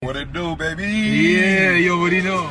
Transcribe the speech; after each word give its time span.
What 0.00 0.16
it 0.16 0.32
do, 0.32 0.54
baby? 0.54 0.84
Yeah, 0.84 1.72
you 1.72 1.92
already 1.92 2.22
know. 2.22 2.46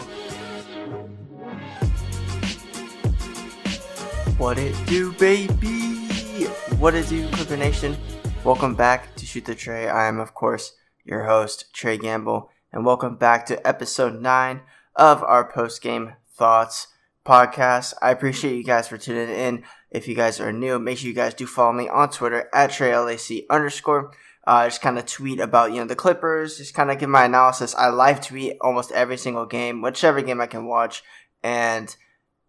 What 4.38 4.58
it 4.58 4.76
do, 4.86 5.14
baby? 5.14 6.48
What 6.78 6.94
it 6.94 7.08
do, 7.08 7.26
Clipper 7.30 7.56
Nation? 7.56 7.96
Welcome 8.44 8.76
back 8.76 9.16
to 9.16 9.26
Shoot 9.26 9.46
the 9.46 9.56
Trey. 9.56 9.88
I 9.88 10.10
am, 10.10 10.20
of 10.20 10.34
course, 10.34 10.74
your 11.06 11.24
host, 11.24 11.74
Trey 11.74 11.98
Gamble, 11.98 12.50
and 12.74 12.86
welcome 12.86 13.16
back 13.16 13.46
to 13.46 13.66
episode 13.66 14.22
9 14.22 14.60
of 14.98 15.24
our 15.24 15.50
post 15.50 15.82
game 15.82 16.16
thoughts 16.30 16.88
podcast. 17.26 17.94
I 18.02 18.12
appreciate 18.12 18.58
you 18.58 18.64
guys 18.66 18.90
for 18.90 18.98
tuning 18.98 19.34
in. 19.34 19.64
If 19.90 20.10
you 20.10 20.16
guys 20.16 20.42
are 20.42 20.52
new, 20.52 20.80
make 20.80 20.98
sure 20.98 21.08
you 21.08 21.14
guys 21.14 21.34
do 21.34 21.48
follow 21.48 21.72
me 21.72 21.88
on 21.88 22.10
Twitter 22.10 22.50
at 22.54 22.72
TreyLAC 22.72 23.46
underscore 23.50 24.12
uh, 24.48 24.66
just 24.66 24.82
kind 24.82 24.98
of 24.98 25.06
tweet 25.06 25.40
about 25.40 25.74
you 25.74 25.80
know 25.80 25.86
the 25.86 25.96
Clippers, 25.96 26.58
just 26.58 26.74
kind 26.74 26.90
of 26.90 26.98
give 26.98 27.10
my 27.10 27.26
analysis. 27.26 27.76
I 27.76 27.90
live 27.90 28.26
tweet 28.26 28.58
almost 28.62 28.92
every 28.94 29.18
single 29.18 29.46
game, 29.46 29.82
whichever 29.82 30.22
game 30.22 30.42
I 30.42 30.48
can 30.48 30.66
watch, 30.66 31.04
and 31.44 31.96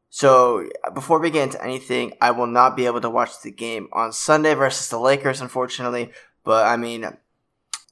so 0.09 0.69
before 0.95 1.19
we 1.19 1.30
get 1.30 1.43
into 1.43 1.62
anything, 1.62 2.15
I 2.21 2.30
will 2.30 2.47
not 2.47 2.77
be 2.77 2.87
able 2.87 3.01
to 3.02 3.11
watch 3.11 3.43
the 3.43 3.51
game 3.51 3.88
on 3.93 4.12
Sunday 4.12 4.55
versus 4.55 4.88
the 4.88 4.98
Lakers, 4.98 5.41
unfortunately. 5.41 6.12
But 6.45 6.66
I 6.66 6.77
mean, 6.77 7.05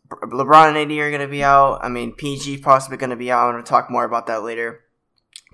LeBron 0.09 0.69
and 0.69 0.77
AD 0.79 0.99
are 0.99 1.11
going 1.11 1.21
to 1.21 1.29
be 1.29 1.43
out. 1.43 1.81
I 1.83 1.89
mean, 1.89 2.13
PG 2.13 2.59
possibly 2.59 2.97
going 2.97 3.11
to 3.11 3.17
be 3.17 3.31
out. 3.31 3.49
I'm 3.49 3.55
going 3.55 3.65
to 3.65 3.69
talk 3.69 3.91
more 3.91 4.05
about 4.05 4.29
that 4.29 4.43
later. 4.43 4.85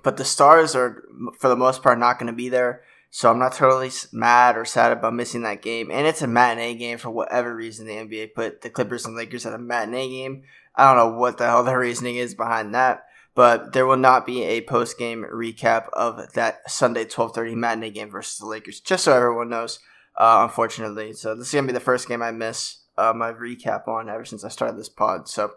But 0.03 0.17
the 0.17 0.25
Stars 0.25 0.75
are, 0.75 1.03
for 1.39 1.47
the 1.47 1.55
most 1.55 1.81
part, 1.81 1.97
not 1.97 2.19
going 2.19 2.27
to 2.27 2.33
be 2.33 2.49
there. 2.49 2.83
So 3.15 3.29
I'm 3.29 3.37
not 3.37 3.53
totally 3.53 3.91
mad 4.11 4.57
or 4.57 4.65
sad 4.65 4.91
about 4.91 5.13
missing 5.13 5.43
that 5.43 5.61
game. 5.61 5.91
And 5.91 6.07
it's 6.07 6.23
a 6.23 6.27
matinee 6.27 6.73
game 6.73 6.97
for 6.97 7.11
whatever 7.11 7.55
reason 7.55 7.85
the 7.85 7.93
NBA 7.93 8.33
put 8.33 8.61
the 8.61 8.71
Clippers 8.71 9.05
and 9.05 9.15
Lakers 9.15 9.45
at 9.45 9.53
a 9.53 9.59
matinee 9.59 10.09
game. 10.09 10.41
I 10.75 10.87
don't 10.87 10.97
know 10.97 11.15
what 11.19 11.37
the 11.37 11.45
hell 11.45 11.63
the 11.63 11.75
reasoning 11.77 12.15
is 12.15 12.33
behind 12.33 12.73
that. 12.73 13.05
But 13.35 13.73
there 13.73 13.85
will 13.85 13.97
not 13.97 14.25
be 14.25 14.41
a 14.41 14.61
post 14.61 14.97
game 14.97 15.27
recap 15.31 15.89
of 15.93 16.33
that 16.33 16.67
Sunday 16.67 17.05
12:30 17.05 17.53
matinee 17.53 17.91
game 17.91 18.09
versus 18.09 18.39
the 18.39 18.47
Lakers, 18.47 18.79
just 18.79 19.03
so 19.03 19.15
everyone 19.15 19.49
knows. 19.49 19.77
Uh, 20.17 20.39
unfortunately, 20.41 21.13
so 21.13 21.35
this 21.35 21.49
is 21.49 21.53
gonna 21.53 21.67
be 21.67 21.73
the 21.73 21.79
first 21.79 22.07
game 22.07 22.23
I 22.23 22.31
miss 22.31 22.79
uh, 22.97 23.13
my 23.15 23.31
recap 23.31 23.87
on 23.87 24.09
ever 24.09 24.25
since 24.25 24.43
I 24.43 24.49
started 24.49 24.75
this 24.75 24.89
pod. 24.89 25.29
So, 25.29 25.51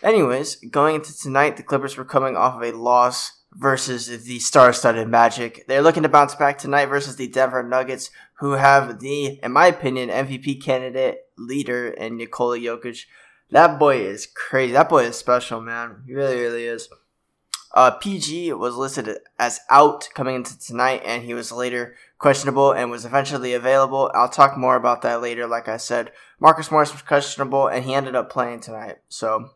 anyways, 0.00 0.56
going 0.70 0.94
into 0.94 1.16
tonight, 1.16 1.56
the 1.56 1.64
Clippers 1.64 1.96
were 1.96 2.04
coming 2.04 2.36
off 2.36 2.54
of 2.54 2.62
a 2.62 2.76
loss 2.76 3.32
versus 3.56 4.24
the 4.24 4.38
star-studded 4.38 5.08
Magic. 5.08 5.64
They're 5.68 5.82
looking 5.82 6.02
to 6.02 6.08
bounce 6.08 6.34
back 6.34 6.58
tonight 6.58 6.86
versus 6.86 7.16
the 7.16 7.28
Denver 7.28 7.62
Nuggets, 7.62 8.10
who 8.38 8.52
have 8.52 9.00
the, 9.00 9.38
in 9.42 9.52
my 9.52 9.66
opinion, 9.66 10.08
MVP 10.08 10.62
candidate 10.62 11.18
leader 11.38 11.88
in 11.88 12.16
Nikola 12.16 12.58
Jokic. 12.58 13.04
That 13.50 13.78
boy 13.78 13.98
is 13.98 14.26
crazy. 14.26 14.72
That 14.72 14.88
boy 14.88 15.04
is 15.04 15.16
special, 15.16 15.60
man. 15.60 16.02
He 16.06 16.14
really, 16.14 16.40
really 16.40 16.64
is. 16.64 16.88
Uh, 17.74 17.90
PG 17.90 18.52
was 18.52 18.76
listed 18.76 19.18
as 19.38 19.60
out 19.68 20.08
coming 20.14 20.36
into 20.36 20.58
tonight, 20.58 21.02
and 21.04 21.24
he 21.24 21.34
was 21.34 21.50
later 21.50 21.96
questionable 22.18 22.72
and 22.72 22.90
was 22.90 23.04
eventually 23.04 23.52
available. 23.52 24.10
I'll 24.14 24.28
talk 24.28 24.56
more 24.56 24.76
about 24.76 25.02
that 25.02 25.20
later. 25.20 25.46
Like 25.46 25.66
I 25.66 25.76
said, 25.76 26.12
Marcus 26.38 26.70
Morris 26.70 26.92
was 26.92 27.02
questionable, 27.02 27.66
and 27.66 27.84
he 27.84 27.94
ended 27.94 28.14
up 28.14 28.30
playing 28.30 28.60
tonight. 28.60 28.98
So 29.08 29.50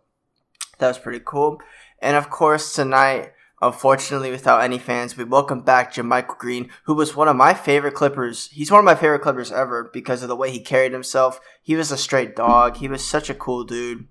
that 0.79 0.89
was 0.89 0.99
pretty 0.99 1.23
cool. 1.25 1.59
And 2.01 2.17
of 2.17 2.29
course, 2.29 2.75
tonight 2.75 3.33
Unfortunately, 3.61 4.31
without 4.31 4.63
any 4.63 4.79
fans, 4.79 5.17
we 5.17 5.25
welcome 5.25 5.63
back 5.63 5.93
JaMychal 5.93 6.39
Green, 6.39 6.71
who 6.85 6.95
was 6.95 7.17
one 7.17 7.27
of 7.27 7.35
my 7.35 7.55
favorite 7.55 7.95
Clippers. 7.95 8.49
He's 8.53 8.71
one 8.71 8.79
of 8.79 8.85
my 8.85 8.95
favorite 8.95 9.23
Clippers 9.23 9.51
ever 9.51 9.91
because 9.93 10.23
of 10.23 10.29
the 10.29 10.37
way 10.37 10.53
he 10.53 10.61
carried 10.61 10.93
himself. 10.93 11.41
He 11.63 11.75
was 11.75 11.91
a 11.91 11.97
straight 11.97 12.37
dog. 12.37 12.77
He 12.77 12.87
was 12.87 13.05
such 13.05 13.29
a 13.29 13.35
cool 13.35 13.65
dude. 13.65 14.07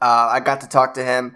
Uh, 0.00 0.28
I 0.30 0.40
got 0.40 0.60
to 0.60 0.68
talk 0.68 0.94
to 0.94 1.04
him 1.04 1.34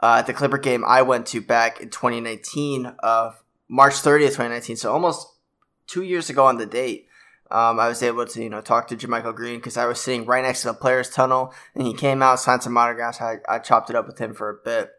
uh, 0.00 0.18
at 0.20 0.26
the 0.26 0.34
Clipper 0.34 0.58
game 0.58 0.84
I 0.86 1.02
went 1.02 1.26
to 1.28 1.40
back 1.40 1.80
in 1.80 1.90
2019, 1.90 2.94
uh, 3.02 3.32
March 3.68 3.94
30th, 3.94 4.36
2019. 4.36 4.76
So 4.76 4.92
almost 4.92 5.26
two 5.88 6.02
years 6.02 6.30
ago 6.30 6.46
on 6.46 6.58
the 6.58 6.66
date. 6.66 7.06
Um, 7.50 7.80
I 7.80 7.88
was 7.88 8.02
able 8.02 8.26
to, 8.26 8.42
you 8.42 8.50
know, 8.50 8.60
talk 8.60 8.88
to 8.88 8.96
JaMychal 8.96 9.34
Green 9.34 9.56
because 9.56 9.78
I 9.78 9.86
was 9.86 9.98
sitting 9.98 10.26
right 10.26 10.44
next 10.44 10.62
to 10.62 10.68
the 10.68 10.74
players' 10.74 11.08
tunnel, 11.08 11.54
and 11.74 11.86
he 11.86 11.94
came 11.94 12.22
out, 12.22 12.40
signed 12.40 12.62
some 12.62 12.76
autographs. 12.76 13.22
I, 13.22 13.38
I 13.48 13.58
chopped 13.58 13.88
it 13.88 13.96
up 13.96 14.06
with 14.06 14.18
him 14.18 14.34
for 14.34 14.50
a 14.50 14.62
bit, 14.62 14.90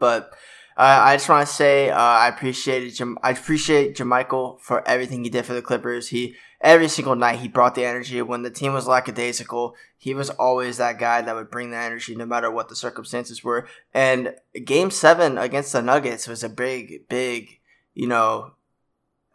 but 0.00 0.34
uh, 0.76 1.00
I 1.02 1.16
just 1.16 1.28
want 1.28 1.46
to 1.46 1.52
say 1.52 1.90
uh, 1.90 1.98
I 1.98 2.28
appreciate 2.28 2.94
Jam- 2.94 3.18
I 3.22 3.30
appreciate 3.30 3.96
JaMychal 3.96 4.60
for 4.60 4.86
everything 4.88 5.22
he 5.22 5.30
did 5.30 5.44
for 5.44 5.52
the 5.52 5.62
Clippers. 5.62 6.08
He 6.08 6.34
every 6.60 6.88
single 6.88 7.16
night 7.16 7.40
he 7.40 7.48
brought 7.48 7.74
the 7.74 7.84
energy. 7.84 8.22
When 8.22 8.42
the 8.42 8.50
team 8.50 8.72
was 8.72 8.86
lackadaisical, 8.86 9.74
he 9.98 10.14
was 10.14 10.30
always 10.30 10.78
that 10.78 10.98
guy 10.98 11.20
that 11.20 11.34
would 11.34 11.50
bring 11.50 11.70
the 11.70 11.76
energy 11.76 12.16
no 12.16 12.24
matter 12.24 12.50
what 12.50 12.68
the 12.68 12.76
circumstances 12.76 13.44
were. 13.44 13.68
And 13.92 14.34
Game 14.64 14.90
Seven 14.90 15.36
against 15.36 15.72
the 15.72 15.82
Nuggets 15.82 16.26
was 16.26 16.42
a 16.42 16.48
big, 16.48 17.08
big, 17.08 17.60
you 17.94 18.06
know, 18.06 18.52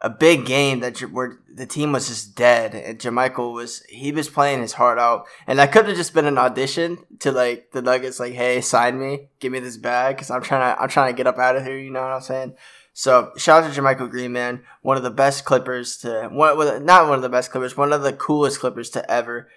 a 0.00 0.08
big 0.08 0.46
game 0.46 0.80
that 0.80 1.00
where 1.00 1.40
the 1.52 1.66
team 1.66 1.92
was 1.92 2.06
just 2.08 2.36
dead 2.36 2.74
and 2.74 2.98
JaMychal 2.98 3.52
was 3.52 3.82
he 3.88 4.12
was 4.12 4.28
playing 4.28 4.60
his 4.60 4.74
heart 4.74 4.98
out. 4.98 5.26
And 5.46 5.58
that 5.58 5.72
could 5.72 5.88
have 5.88 5.96
just 5.96 6.14
been 6.14 6.26
an 6.26 6.38
audition 6.38 6.98
to 7.20 7.32
like 7.32 7.72
the 7.72 7.82
Nuggets 7.82 8.20
like 8.20 8.34
hey 8.34 8.60
sign 8.60 8.98
me. 8.98 9.28
Give 9.40 9.50
me 9.50 9.58
this 9.58 9.76
bag 9.76 10.16
because 10.16 10.30
I'm 10.30 10.42
trying 10.42 10.74
to 10.74 10.80
I'm 10.80 10.88
trying 10.88 11.12
to 11.12 11.16
get 11.16 11.26
up 11.26 11.38
out 11.38 11.56
of 11.56 11.64
here 11.64 11.78
you 11.78 11.90
know 11.90 12.02
what 12.02 12.12
I'm 12.12 12.20
saying? 12.20 12.54
So 12.92 13.32
shout 13.36 13.64
out 13.64 13.72
to 13.72 13.80
JaMychal 13.80 14.10
Green 14.10 14.32
man. 14.32 14.62
One 14.82 14.96
of 14.96 15.02
the 15.02 15.10
best 15.10 15.44
Clippers 15.44 15.96
to 15.98 16.28
one 16.30 16.84
not 16.84 17.08
one 17.08 17.16
of 17.16 17.22
the 17.22 17.28
best 17.28 17.50
Clippers 17.50 17.76
one 17.76 17.92
of 17.92 18.02
the 18.02 18.12
coolest 18.12 18.60
Clippers 18.60 18.90
to 18.90 19.10
ever 19.10 19.48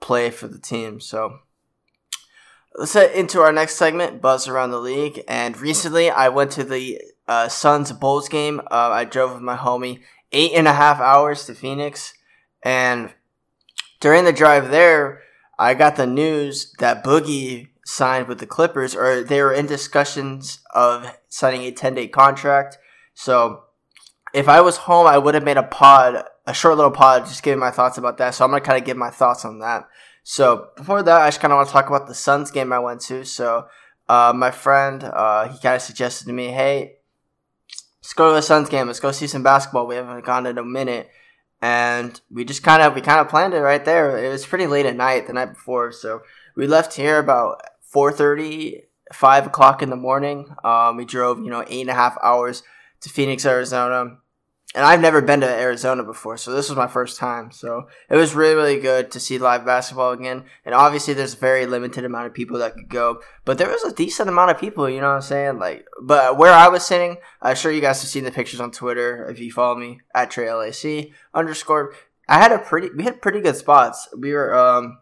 play 0.00 0.30
for 0.30 0.46
the 0.46 0.58
team. 0.58 1.00
So 1.00 1.40
let's 2.76 2.92
head 2.92 3.12
into 3.12 3.40
our 3.40 3.52
next 3.52 3.74
segment 3.76 4.22
buzz 4.22 4.46
around 4.46 4.70
the 4.70 4.78
league. 4.78 5.22
And 5.26 5.58
recently 5.58 6.08
I 6.08 6.28
went 6.28 6.52
to 6.52 6.62
the 6.62 7.00
uh, 7.30 7.48
Suns 7.48 7.92
Bulls 7.92 8.28
game. 8.28 8.60
Uh, 8.70 8.90
I 8.90 9.04
drove 9.04 9.32
with 9.32 9.42
my 9.42 9.56
homie 9.56 10.00
eight 10.32 10.52
and 10.52 10.66
a 10.66 10.72
half 10.72 11.00
hours 11.00 11.46
to 11.46 11.54
Phoenix, 11.54 12.12
and 12.64 13.14
during 14.00 14.24
the 14.24 14.32
drive 14.32 14.70
there, 14.70 15.22
I 15.58 15.74
got 15.74 15.94
the 15.94 16.06
news 16.06 16.74
that 16.80 17.04
Boogie 17.04 17.68
signed 17.84 18.26
with 18.26 18.40
the 18.40 18.46
Clippers, 18.46 18.96
or 18.96 19.22
they 19.22 19.40
were 19.42 19.52
in 19.52 19.66
discussions 19.66 20.58
of 20.74 21.16
signing 21.28 21.62
a 21.62 21.70
ten 21.70 21.94
day 21.94 22.08
contract. 22.08 22.78
So 23.14 23.62
if 24.34 24.48
I 24.48 24.60
was 24.60 24.76
home, 24.88 25.06
I 25.06 25.18
would 25.18 25.34
have 25.34 25.44
made 25.44 25.56
a 25.56 25.62
pod, 25.62 26.24
a 26.46 26.54
short 26.54 26.76
little 26.76 26.90
pod, 26.90 27.26
just 27.26 27.44
giving 27.44 27.60
my 27.60 27.70
thoughts 27.70 27.96
about 27.96 28.18
that. 28.18 28.34
So 28.34 28.44
I'm 28.44 28.50
gonna 28.50 28.60
kind 28.60 28.78
of 28.78 28.84
give 28.84 28.96
my 28.96 29.10
thoughts 29.10 29.44
on 29.44 29.60
that. 29.60 29.88
So 30.24 30.70
before 30.76 31.02
that, 31.04 31.20
I 31.20 31.28
just 31.28 31.40
kind 31.40 31.52
of 31.52 31.58
want 31.58 31.68
to 31.68 31.72
talk 31.72 31.88
about 31.88 32.08
the 32.08 32.14
Suns 32.14 32.50
game 32.50 32.72
I 32.72 32.80
went 32.80 33.02
to. 33.02 33.24
So 33.24 33.66
uh, 34.08 34.32
my 34.34 34.50
friend, 34.50 35.04
uh, 35.04 35.48
he 35.48 35.58
kind 35.60 35.76
of 35.76 35.82
suggested 35.82 36.26
to 36.26 36.32
me, 36.32 36.48
hey, 36.48 36.96
let's 38.10 38.16
go 38.16 38.30
to 38.30 38.34
the 38.34 38.42
Suns 38.42 38.68
game. 38.68 38.88
Let's 38.88 38.98
go 38.98 39.12
see 39.12 39.28
some 39.28 39.44
basketball. 39.44 39.86
We 39.86 39.94
haven't 39.94 40.24
gone 40.24 40.44
in 40.44 40.58
a 40.58 40.64
minute. 40.64 41.08
And 41.62 42.20
we 42.28 42.44
just 42.44 42.64
kind 42.64 42.82
of 42.82 42.96
we 42.96 43.02
kind 43.02 43.20
of 43.20 43.28
planned 43.28 43.54
it 43.54 43.60
right 43.60 43.84
there. 43.84 44.18
It 44.18 44.30
was 44.30 44.44
pretty 44.44 44.66
late 44.66 44.84
at 44.84 44.96
night 44.96 45.28
the 45.28 45.32
night 45.32 45.52
before, 45.52 45.92
so 45.92 46.22
we 46.56 46.66
left 46.66 46.94
here 46.94 47.18
about 47.18 47.62
4:30, 47.94 48.82
5 49.12 49.46
o'clock 49.46 49.82
in 49.82 49.90
the 49.90 49.96
morning. 49.96 50.56
Um, 50.64 50.96
we 50.96 51.04
drove 51.04 51.38
you 51.38 51.50
know 51.50 51.62
eight 51.68 51.82
and 51.82 51.90
a 51.90 51.94
half 51.94 52.16
hours 52.22 52.62
to 53.02 53.10
Phoenix, 53.10 53.44
Arizona 53.44 54.16
and 54.72 54.84
I've 54.84 55.00
never 55.00 55.20
been 55.20 55.40
to 55.40 55.48
Arizona 55.48 56.04
before, 56.04 56.36
so 56.36 56.52
this 56.52 56.68
was 56.68 56.78
my 56.78 56.86
first 56.86 57.18
time. 57.18 57.50
So 57.50 57.88
it 58.08 58.14
was 58.14 58.36
really, 58.36 58.54
really 58.54 58.80
good 58.80 59.10
to 59.10 59.18
see 59.18 59.36
live 59.36 59.66
basketball 59.66 60.12
again. 60.12 60.44
And 60.64 60.76
obviously, 60.76 61.12
there's 61.12 61.34
a 61.34 61.38
very 61.38 61.66
limited 61.66 62.04
amount 62.04 62.28
of 62.28 62.34
people 62.34 62.58
that 62.58 62.74
could 62.74 62.88
go, 62.88 63.20
but 63.44 63.58
there 63.58 63.68
was 63.68 63.82
a 63.82 63.92
decent 63.92 64.28
amount 64.28 64.52
of 64.52 64.60
people. 64.60 64.88
You 64.88 65.00
know 65.00 65.08
what 65.08 65.16
I'm 65.16 65.22
saying? 65.22 65.58
Like, 65.58 65.86
but 66.00 66.38
where 66.38 66.52
I 66.52 66.68
was 66.68 66.86
sitting, 66.86 67.16
I'm 67.42 67.56
sure 67.56 67.72
you 67.72 67.80
guys 67.80 68.00
have 68.00 68.10
seen 68.10 68.22
the 68.22 68.30
pictures 68.30 68.60
on 68.60 68.70
Twitter 68.70 69.26
if 69.28 69.40
you 69.40 69.50
follow 69.50 69.74
me 69.74 70.02
at 70.14 70.30
TreyLAC 70.30 71.12
underscore. 71.34 71.92
I 72.28 72.38
had 72.38 72.52
a 72.52 72.58
pretty, 72.58 72.90
we 72.96 73.02
had 73.02 73.20
pretty 73.20 73.40
good 73.40 73.56
spots. 73.56 74.08
We 74.16 74.32
were 74.32 74.54
um 74.54 74.98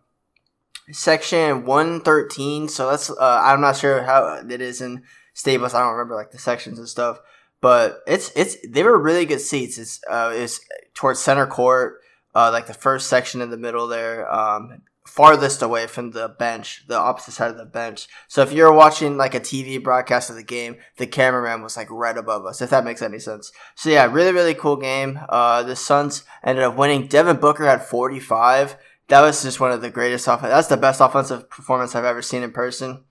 section 0.93 1.67
113, 1.67 2.69
so 2.69 2.89
that's 2.89 3.11
uh, 3.11 3.43
I'm 3.45 3.61
not 3.61 3.77
sure 3.77 4.05
how 4.05 4.43
it 4.49 4.63
is 4.63 4.81
in 4.81 5.03
Staples. 5.35 5.75
I 5.75 5.81
don't 5.81 5.93
remember 5.93 6.15
like 6.15 6.31
the 6.31 6.39
sections 6.39 6.79
and 6.79 6.89
stuff 6.89 7.21
but 7.61 8.01
it's 8.07 8.31
it's 8.37 8.57
they 8.69 8.83
were 8.83 8.99
really 8.99 9.27
good 9.27 9.41
seats. 9.41 9.79
It's 9.79 10.01
uh 10.09 10.33
it's 10.35 10.61
towards 10.95 11.21
center 11.21 11.47
court, 11.47 12.01
uh 12.35 12.51
like 12.53 12.67
the 12.67 12.75
first 12.75 13.09
section 13.09 13.41
in 13.41 13.51
the 13.51 13.57
middle 13.57 13.87
there, 13.87 14.31
um 14.33 14.83
farthest 15.07 15.63
away 15.63 15.87
from 15.87 16.11
the 16.11 16.29
bench, 16.29 16.85
the 16.87 16.97
opposite 16.97 17.33
side 17.33 17.51
of 17.51 17.57
the 17.57 17.65
bench. 17.65 18.07
So 18.29 18.43
if 18.43 18.53
you're 18.53 18.73
watching 18.73 19.17
like 19.17 19.35
a 19.35 19.41
TV 19.41 19.83
broadcast 19.83 20.31
of 20.31 20.37
the 20.37 20.45
game, 20.45 20.77
the 20.99 21.07
cameraman 21.07 21.63
was 21.63 21.77
like 21.77 21.91
right 21.91 22.17
above 22.17 22.45
us, 22.47 22.61
if 22.61 22.71
that 22.71 22.85
makes 22.85 23.03
any 23.03 23.19
sense. 23.19 23.51
So 23.75 23.91
yeah, 23.91 24.07
really 24.11 24.33
really 24.33 24.55
cool 24.55 24.77
game. 24.77 25.19
Uh 25.29 25.63
the 25.63 25.77
Suns 25.77 26.25
ended 26.45 26.65
up 26.65 26.77
winning. 26.77 27.07
Devin 27.07 27.39
Booker 27.39 27.65
had 27.65 27.85
45. 27.85 28.77
That 29.09 29.23
was 29.23 29.43
just 29.43 29.59
one 29.59 29.73
of 29.73 29.81
the 29.81 29.91
greatest 29.91 30.29
off. 30.29 30.43
That's 30.43 30.69
the 30.69 30.77
best 30.77 31.01
offensive 31.01 31.49
performance 31.49 31.95
I've 31.95 32.05
ever 32.05 32.21
seen 32.23 32.43
in 32.43 32.53
person. 32.53 33.05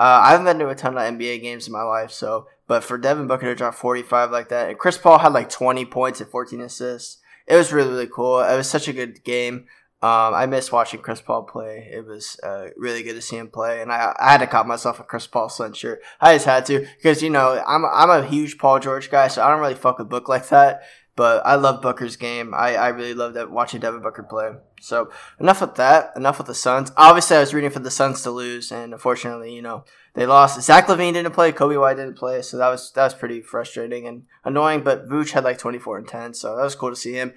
Uh, 0.00 0.22
I 0.24 0.30
haven't 0.30 0.46
been 0.46 0.58
to 0.60 0.68
a 0.68 0.74
ton 0.74 0.96
of 0.96 1.02
NBA 1.02 1.42
games 1.42 1.66
in 1.66 1.74
my 1.74 1.82
life, 1.82 2.10
so 2.10 2.46
but 2.70 2.84
for 2.84 2.96
Devin 2.96 3.26
Booker 3.26 3.46
to 3.46 3.54
drop 3.56 3.74
45 3.74 4.30
like 4.30 4.48
that, 4.50 4.68
and 4.68 4.78
Chris 4.78 4.96
Paul 4.96 5.18
had 5.18 5.32
like 5.32 5.50
20 5.50 5.86
points 5.86 6.20
and 6.20 6.30
14 6.30 6.60
assists. 6.60 7.18
It 7.48 7.56
was 7.56 7.72
really, 7.72 7.90
really 7.90 8.06
cool. 8.06 8.38
It 8.38 8.56
was 8.56 8.70
such 8.70 8.86
a 8.86 8.92
good 8.92 9.24
game. 9.24 9.64
Um, 10.02 10.34
I 10.34 10.46
miss 10.46 10.70
watching 10.70 11.00
Chris 11.00 11.20
Paul 11.20 11.42
play. 11.42 11.90
It 11.92 12.06
was 12.06 12.38
uh, 12.44 12.68
really 12.76 13.02
good 13.02 13.14
to 13.14 13.20
see 13.20 13.38
him 13.38 13.48
play, 13.48 13.82
and 13.82 13.90
I, 13.90 14.14
I 14.20 14.30
had 14.30 14.38
to 14.38 14.46
cop 14.46 14.66
myself 14.66 15.00
a 15.00 15.02
Chris 15.02 15.26
Paul 15.26 15.48
Sun 15.48 15.72
shirt. 15.72 16.00
I 16.20 16.34
just 16.34 16.46
had 16.46 16.64
to 16.66 16.86
because 16.96 17.24
you 17.24 17.30
know 17.30 17.60
I'm 17.66 17.84
I'm 17.84 18.08
a 18.08 18.24
huge 18.24 18.56
Paul 18.56 18.78
George 18.78 19.10
guy, 19.10 19.26
so 19.26 19.42
I 19.42 19.50
don't 19.50 19.58
really 19.58 19.74
fuck 19.74 19.98
with 19.98 20.08
Book 20.08 20.28
like 20.28 20.48
that. 20.50 20.82
But 21.20 21.44
I 21.44 21.56
love 21.56 21.82
Booker's 21.82 22.16
game. 22.16 22.54
I, 22.54 22.76
I 22.76 22.88
really 22.88 23.12
love 23.12 23.34
that 23.34 23.50
watching 23.50 23.78
Devin 23.78 24.00
Booker 24.00 24.22
play. 24.22 24.52
So 24.80 25.10
enough 25.38 25.60
with 25.60 25.74
that. 25.74 26.12
Enough 26.16 26.38
with 26.38 26.46
the 26.46 26.54
Suns. 26.54 26.92
Obviously, 26.96 27.36
I 27.36 27.40
was 27.40 27.52
rooting 27.52 27.68
for 27.68 27.80
the 27.80 27.90
Suns 27.90 28.22
to 28.22 28.30
lose, 28.30 28.72
and 28.72 28.94
unfortunately, 28.94 29.54
you 29.54 29.60
know, 29.60 29.84
they 30.14 30.24
lost. 30.24 30.62
Zach 30.62 30.86
LaVine 30.86 31.12
didn't 31.12 31.34
play. 31.34 31.52
Coby 31.52 31.78
White 31.78 31.98
didn't 31.98 32.16
play. 32.16 32.40
So 32.40 32.56
that 32.56 32.70
was 32.70 32.90
that 32.92 33.04
was 33.04 33.12
pretty 33.12 33.42
frustrating 33.42 34.06
and 34.06 34.22
annoying. 34.46 34.82
But 34.82 35.10
Vooch 35.10 35.32
had 35.32 35.44
like 35.44 35.58
24 35.58 35.98
and 35.98 36.08
10, 36.08 36.32
so 36.32 36.56
that 36.56 36.62
was 36.62 36.74
cool 36.74 36.88
to 36.88 36.96
see 36.96 37.12
him 37.12 37.34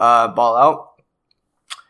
uh, 0.00 0.28
ball 0.28 0.56
out. 0.56 0.92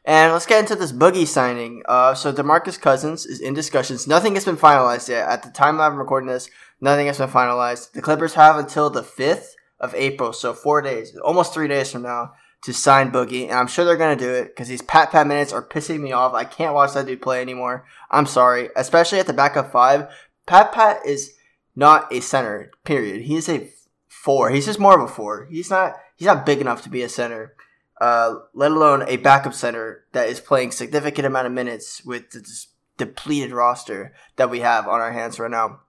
And 0.04 0.32
let's 0.32 0.46
get 0.46 0.58
into 0.58 0.74
this 0.74 0.90
boogie 0.90 1.28
signing. 1.28 1.84
Uh, 1.86 2.14
so 2.14 2.32
Demarcus 2.32 2.80
Cousins 2.80 3.24
is 3.24 3.40
in 3.40 3.54
discussions. 3.54 4.08
Nothing 4.08 4.34
has 4.34 4.44
been 4.44 4.56
finalized 4.56 5.08
yet. 5.08 5.28
At 5.28 5.44
the 5.44 5.50
time 5.50 5.80
I'm 5.80 5.94
recording 5.94 6.28
this, 6.28 6.50
nothing 6.80 7.06
has 7.06 7.18
been 7.18 7.28
finalized. 7.28 7.92
The 7.92 8.02
Clippers 8.02 8.34
have 8.34 8.56
until 8.56 8.90
the 8.90 9.04
5th 9.04 9.55
of 9.80 9.94
April, 9.94 10.32
so 10.32 10.52
four 10.52 10.82
days, 10.82 11.16
almost 11.18 11.52
three 11.52 11.68
days 11.68 11.92
from 11.92 12.02
now, 12.02 12.32
to 12.62 12.72
sign 12.72 13.12
Boogie. 13.12 13.44
And 13.44 13.54
I'm 13.54 13.66
sure 13.66 13.84
they're 13.84 13.96
going 13.96 14.16
to 14.16 14.24
do 14.24 14.32
it 14.32 14.48
because 14.48 14.68
these 14.68 14.82
pat 14.82 15.12
pat 15.12 15.26
minutes 15.26 15.52
are 15.52 15.66
pissing 15.66 16.00
me 16.00 16.12
off. 16.12 16.34
I 16.34 16.44
can't 16.44 16.74
watch 16.74 16.94
that 16.94 17.06
dude 17.06 17.22
play 17.22 17.40
anymore. 17.40 17.84
I'm 18.10 18.26
sorry. 18.26 18.70
Especially 18.76 19.18
at 19.18 19.26
the 19.26 19.32
backup 19.32 19.70
five. 19.70 20.08
Pat 20.46 20.72
Pat 20.72 21.04
is 21.04 21.34
not 21.74 22.10
a 22.12 22.20
center, 22.20 22.70
period. 22.84 23.22
He's 23.22 23.48
a 23.48 23.70
four. 24.08 24.50
He's 24.50 24.66
just 24.66 24.80
more 24.80 24.98
of 24.98 25.08
a 25.08 25.12
four. 25.12 25.46
He's 25.50 25.70
not 25.70 25.96
he's 26.16 26.26
not 26.26 26.46
big 26.46 26.60
enough 26.60 26.82
to 26.82 26.88
be 26.88 27.02
a 27.02 27.08
center. 27.08 27.54
Uh, 28.00 28.36
let 28.52 28.70
alone 28.70 29.04
a 29.08 29.16
backup 29.16 29.54
center 29.54 30.04
that 30.12 30.28
is 30.28 30.40
playing 30.40 30.70
significant 30.70 31.26
amount 31.26 31.46
of 31.46 31.52
minutes 31.52 32.04
with 32.04 32.30
this 32.30 32.68
depleted 32.98 33.52
roster 33.52 34.14
that 34.36 34.50
we 34.50 34.60
have 34.60 34.86
on 34.86 35.00
our 35.00 35.12
hands 35.12 35.38
right 35.38 35.50
now. 35.50 35.80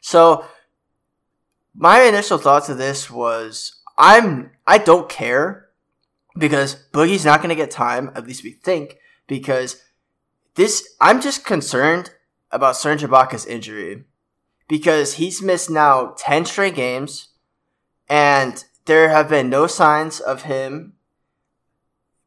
So 0.00 0.44
my 1.74 2.02
initial 2.02 2.38
thoughts 2.38 2.68
of 2.68 2.78
this 2.78 3.10
was 3.10 3.80
I'm 3.98 4.50
I 4.66 4.78
don't 4.78 5.08
care 5.08 5.68
because 6.36 6.76
Boogie's 6.92 7.24
not 7.24 7.40
going 7.40 7.50
to 7.50 7.54
get 7.54 7.70
time. 7.70 8.10
At 8.14 8.26
least 8.26 8.44
we 8.44 8.52
think 8.52 8.98
because 9.26 9.82
this 10.54 10.96
I'm 11.00 11.20
just 11.20 11.44
concerned 11.44 12.10
about 12.50 12.76
Serge 12.76 13.02
Ibaka's 13.02 13.46
injury 13.46 14.04
because 14.68 15.14
he's 15.14 15.42
missed 15.42 15.70
now 15.70 16.14
ten 16.18 16.44
straight 16.44 16.74
games, 16.74 17.28
and 18.08 18.64
there 18.84 19.08
have 19.08 19.28
been 19.28 19.48
no 19.48 19.66
signs 19.66 20.20
of 20.20 20.42
him 20.42 20.94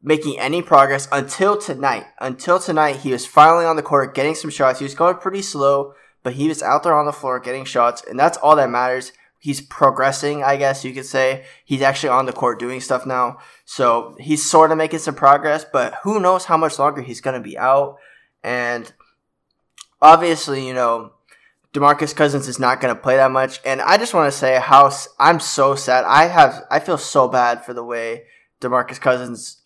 making 0.02 0.38
any 0.38 0.62
progress 0.62 1.08
until 1.10 1.56
tonight. 1.56 2.06
Until 2.20 2.58
tonight, 2.58 2.96
he 2.96 3.12
was 3.12 3.26
finally 3.26 3.64
on 3.64 3.76
the 3.76 3.82
court 3.82 4.14
getting 4.14 4.34
some 4.34 4.50
shots. 4.50 4.78
He 4.78 4.84
was 4.84 4.94
going 4.94 5.16
pretty 5.16 5.42
slow, 5.42 5.94
but 6.22 6.34
he 6.34 6.48
was 6.48 6.62
out 6.62 6.82
there 6.82 6.94
on 6.94 7.06
the 7.06 7.12
floor 7.12 7.40
getting 7.40 7.64
shots, 7.64 8.04
and 8.08 8.18
that's 8.18 8.38
all 8.38 8.56
that 8.56 8.70
matters 8.70 9.12
he's 9.46 9.60
progressing, 9.60 10.42
I 10.42 10.56
guess 10.56 10.84
you 10.84 10.92
could 10.92 11.06
say. 11.06 11.44
He's 11.64 11.80
actually 11.80 12.08
on 12.08 12.26
the 12.26 12.32
court 12.32 12.58
doing 12.58 12.80
stuff 12.80 13.06
now. 13.06 13.38
So 13.64 14.16
he's 14.18 14.44
sort 14.44 14.72
of 14.72 14.76
making 14.76 14.98
some 14.98 15.14
progress, 15.14 15.64
but 15.64 15.94
who 16.02 16.18
knows 16.18 16.46
how 16.46 16.56
much 16.56 16.80
longer 16.80 17.00
he's 17.00 17.20
going 17.20 17.40
to 17.40 17.48
be 17.48 17.56
out. 17.56 17.98
And 18.42 18.92
obviously, 20.02 20.66
you 20.66 20.74
know, 20.74 21.12
DeMarcus 21.72 22.12
Cousins 22.12 22.48
is 22.48 22.58
not 22.58 22.80
going 22.80 22.92
to 22.92 23.00
play 23.00 23.14
that 23.14 23.30
much. 23.30 23.60
And 23.64 23.80
I 23.80 23.98
just 23.98 24.14
want 24.14 24.32
to 24.32 24.36
say 24.36 24.58
how 24.58 24.90
I'm 25.20 25.38
so 25.38 25.76
sad. 25.76 26.04
I 26.06 26.24
have, 26.24 26.64
I 26.68 26.80
feel 26.80 26.98
so 26.98 27.28
bad 27.28 27.64
for 27.64 27.72
the 27.72 27.84
way 27.84 28.24
DeMarcus 28.60 29.00
Cousins 29.00 29.62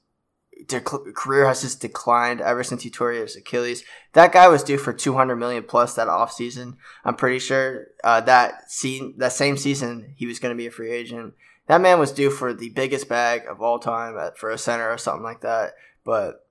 career 0.64 1.46
has 1.46 1.62
just 1.62 1.80
declined 1.80 2.40
ever 2.40 2.62
since 2.62 2.82
he 2.82 2.90
tore 2.90 3.12
his 3.12 3.36
Achilles. 3.36 3.84
That 4.12 4.32
guy 4.32 4.48
was 4.48 4.62
due 4.62 4.78
for 4.78 4.92
200 4.92 5.36
million 5.36 5.62
plus 5.62 5.94
that 5.94 6.08
offseason. 6.08 6.76
I'm 7.04 7.16
pretty 7.16 7.38
sure 7.38 7.88
uh, 8.04 8.20
that 8.22 8.70
scene, 8.70 9.14
that 9.18 9.32
same 9.32 9.56
season 9.56 10.14
he 10.16 10.26
was 10.26 10.38
going 10.38 10.54
to 10.54 10.58
be 10.58 10.66
a 10.66 10.70
free 10.70 10.90
agent. 10.90 11.34
That 11.66 11.80
man 11.80 11.98
was 11.98 12.12
due 12.12 12.30
for 12.30 12.52
the 12.52 12.70
biggest 12.70 13.08
bag 13.08 13.42
of 13.48 13.62
all 13.62 13.78
time 13.78 14.18
at, 14.18 14.36
for 14.36 14.50
a 14.50 14.58
center 14.58 14.90
or 14.90 14.98
something 14.98 15.22
like 15.22 15.42
that. 15.42 15.74
But 16.04 16.46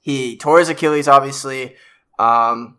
he 0.00 0.36
tore 0.36 0.58
his 0.58 0.68
Achilles, 0.68 1.08
obviously. 1.08 1.76
Um, 2.18 2.78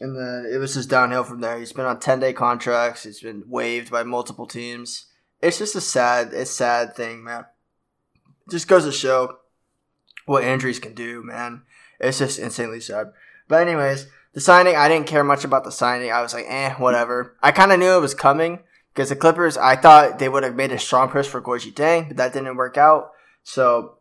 and 0.00 0.16
then 0.16 0.50
it 0.52 0.58
was 0.58 0.74
just 0.74 0.90
downhill 0.90 1.24
from 1.24 1.40
there. 1.40 1.58
He's 1.58 1.72
been 1.72 1.86
on 1.86 2.00
10 2.00 2.20
day 2.20 2.32
contracts. 2.32 3.02
He's 3.02 3.20
been 3.20 3.44
waived 3.46 3.90
by 3.90 4.02
multiple 4.02 4.46
teams. 4.46 5.06
It's 5.40 5.58
just 5.58 5.74
a 5.74 5.80
sad, 5.80 6.32
it's 6.32 6.50
sad 6.50 6.94
thing, 6.94 7.24
man. 7.24 7.46
just 8.50 8.68
goes 8.68 8.84
to 8.84 8.92
show 8.92 9.38
what 10.26 10.44
injuries 10.44 10.78
can 10.78 10.94
do, 10.94 11.22
man. 11.22 11.62
It's 11.98 12.18
just 12.18 12.38
insanely 12.38 12.80
sad. 12.80 13.12
But 13.48 13.66
anyways, 13.66 14.06
the 14.34 14.40
signing, 14.40 14.76
I 14.76 14.88
didn't 14.88 15.06
care 15.06 15.24
much 15.24 15.44
about 15.44 15.64
the 15.64 15.72
signing. 15.72 16.12
I 16.12 16.20
was 16.20 16.34
like, 16.34 16.44
eh, 16.46 16.74
whatever. 16.74 17.36
I 17.42 17.52
kind 17.52 17.72
of 17.72 17.78
knew 17.78 17.96
it 17.96 18.00
was 18.00 18.14
coming 18.14 18.60
because 18.92 19.08
the 19.08 19.16
Clippers, 19.16 19.56
I 19.56 19.76
thought 19.76 20.18
they 20.18 20.28
would 20.28 20.42
have 20.42 20.54
made 20.54 20.72
a 20.72 20.78
strong 20.78 21.08
push 21.08 21.26
for 21.26 21.40
Gorgui 21.40 21.72
Dieng, 21.72 22.08
but 22.08 22.16
that 22.18 22.32
didn't 22.32 22.56
work 22.56 22.76
out. 22.76 23.12
So 23.44 23.96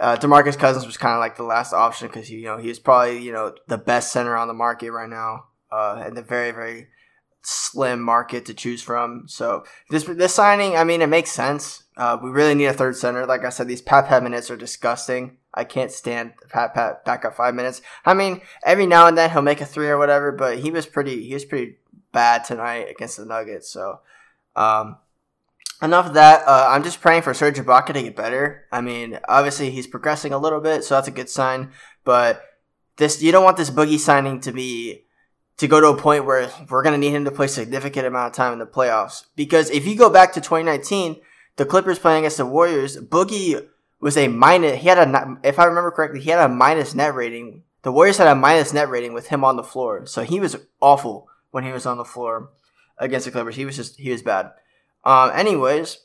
uh, 0.00 0.16
Demarcus 0.16 0.58
Cousins 0.58 0.86
was 0.86 0.96
kind 0.96 1.14
of 1.14 1.20
like 1.20 1.36
the 1.36 1.44
last 1.44 1.72
option 1.72 2.08
because 2.08 2.28
you 2.30 2.42
know 2.42 2.58
he 2.58 2.68
was 2.68 2.78
probably 2.78 3.22
you 3.22 3.32
know 3.32 3.54
the 3.68 3.78
best 3.78 4.12
center 4.12 4.36
on 4.36 4.48
the 4.48 4.54
market 4.54 4.90
right 4.90 5.08
now, 5.08 5.44
uh, 5.70 6.02
and 6.04 6.16
the 6.16 6.22
very 6.22 6.50
very 6.50 6.88
slim 7.42 8.00
market 8.00 8.46
to 8.46 8.54
choose 8.54 8.82
from. 8.82 9.24
So 9.28 9.64
this 9.90 10.04
this 10.04 10.34
signing, 10.34 10.76
I 10.76 10.84
mean, 10.84 11.00
it 11.00 11.08
makes 11.08 11.30
sense. 11.30 11.83
Uh, 11.96 12.18
we 12.20 12.30
really 12.30 12.54
need 12.54 12.66
a 12.66 12.72
third 12.72 12.96
center. 12.96 13.24
Like 13.24 13.44
I 13.44 13.50
said, 13.50 13.68
these 13.68 13.82
Pat 13.82 14.08
Pat 14.08 14.22
minutes 14.22 14.50
are 14.50 14.56
disgusting. 14.56 15.36
I 15.54 15.64
can't 15.64 15.92
stand 15.92 16.32
Pat 16.48 16.74
Pat 16.74 17.04
back 17.04 17.24
up 17.24 17.36
five 17.36 17.54
minutes. 17.54 17.82
I 18.04 18.14
mean, 18.14 18.40
every 18.64 18.86
now 18.86 19.06
and 19.06 19.16
then 19.16 19.30
he'll 19.30 19.42
make 19.42 19.60
a 19.60 19.66
three 19.66 19.88
or 19.88 19.98
whatever, 19.98 20.32
but 20.32 20.58
he 20.58 20.70
was 20.70 20.86
pretty 20.86 21.24
he 21.24 21.34
was 21.34 21.44
pretty 21.44 21.76
bad 22.12 22.44
tonight 22.44 22.88
against 22.90 23.16
the 23.16 23.24
Nuggets. 23.24 23.70
So, 23.70 24.00
um, 24.56 24.96
enough 25.80 26.06
of 26.06 26.14
that. 26.14 26.42
Uh, 26.46 26.66
I'm 26.70 26.82
just 26.82 27.00
praying 27.00 27.22
for 27.22 27.32
Serge 27.32 27.58
Ibaka 27.58 27.94
to 27.94 28.02
get 28.02 28.16
better. 28.16 28.64
I 28.72 28.80
mean, 28.80 29.20
obviously 29.28 29.70
he's 29.70 29.86
progressing 29.86 30.32
a 30.32 30.38
little 30.38 30.60
bit, 30.60 30.82
so 30.82 30.96
that's 30.96 31.08
a 31.08 31.12
good 31.12 31.28
sign. 31.28 31.70
But 32.02 32.42
this 32.96 33.22
you 33.22 33.30
don't 33.30 33.44
want 33.44 33.56
this 33.56 33.70
boogie 33.70 33.98
signing 33.98 34.40
to 34.40 34.52
be 34.52 35.04
to 35.58 35.68
go 35.68 35.80
to 35.80 35.88
a 35.88 35.96
point 35.96 36.24
where 36.24 36.50
we're 36.68 36.82
going 36.82 36.94
to 36.94 36.98
need 36.98 37.14
him 37.14 37.24
to 37.24 37.30
play 37.30 37.46
significant 37.46 38.06
amount 38.06 38.32
of 38.32 38.32
time 38.36 38.52
in 38.52 38.58
the 38.58 38.66
playoffs. 38.66 39.26
Because 39.36 39.70
if 39.70 39.86
you 39.86 39.96
go 39.96 40.10
back 40.10 40.32
to 40.32 40.40
2019, 40.40 41.20
the 41.56 41.64
Clippers 41.64 41.98
playing 41.98 42.20
against 42.20 42.38
the 42.38 42.46
Warriors, 42.46 42.96
Boogie 42.96 43.68
was 44.00 44.16
a 44.16 44.28
minus. 44.28 44.80
He 44.80 44.88
had 44.88 44.98
a, 44.98 45.38
if 45.42 45.58
I 45.58 45.64
remember 45.64 45.90
correctly, 45.90 46.20
he 46.20 46.30
had 46.30 46.44
a 46.44 46.52
minus 46.52 46.94
net 46.94 47.14
rating. 47.14 47.62
The 47.82 47.92
Warriors 47.92 48.18
had 48.18 48.26
a 48.26 48.34
minus 48.34 48.72
net 48.72 48.88
rating 48.88 49.12
with 49.12 49.28
him 49.28 49.44
on 49.44 49.56
the 49.56 49.62
floor, 49.62 50.06
so 50.06 50.22
he 50.22 50.40
was 50.40 50.56
awful 50.80 51.28
when 51.50 51.64
he 51.64 51.72
was 51.72 51.86
on 51.86 51.98
the 51.98 52.04
floor 52.04 52.50
against 52.98 53.26
the 53.26 53.32
Clippers. 53.32 53.56
He 53.56 53.64
was 53.64 53.76
just 53.76 53.98
he 53.98 54.10
was 54.10 54.22
bad. 54.22 54.52
Um, 55.04 55.30
anyways, 55.34 55.98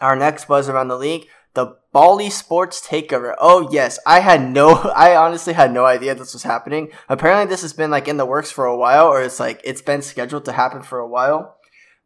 our 0.00 0.16
next 0.16 0.48
buzz 0.48 0.68
around 0.68 0.88
the 0.88 0.98
league, 0.98 1.26
the 1.54 1.76
Bally 1.92 2.30
Sports 2.30 2.86
Takeover. 2.86 3.34
Oh 3.38 3.68
yes, 3.70 3.98
I 4.06 4.20
had 4.20 4.42
no, 4.42 4.70
I 4.96 5.16
honestly 5.16 5.54
had 5.54 5.72
no 5.72 5.84
idea 5.84 6.14
this 6.14 6.34
was 6.34 6.42
happening. 6.42 6.90
Apparently, 7.08 7.46
this 7.46 7.62
has 7.62 7.72
been 7.72 7.90
like 7.90 8.08
in 8.08 8.18
the 8.18 8.26
works 8.26 8.50
for 8.50 8.66
a 8.66 8.76
while, 8.76 9.06
or 9.06 9.22
it's 9.22 9.40
like 9.40 9.60
it's 9.64 9.82
been 9.82 10.02
scheduled 10.02 10.44
to 10.44 10.52
happen 10.52 10.82
for 10.82 10.98
a 10.98 11.08
while. 11.08 11.55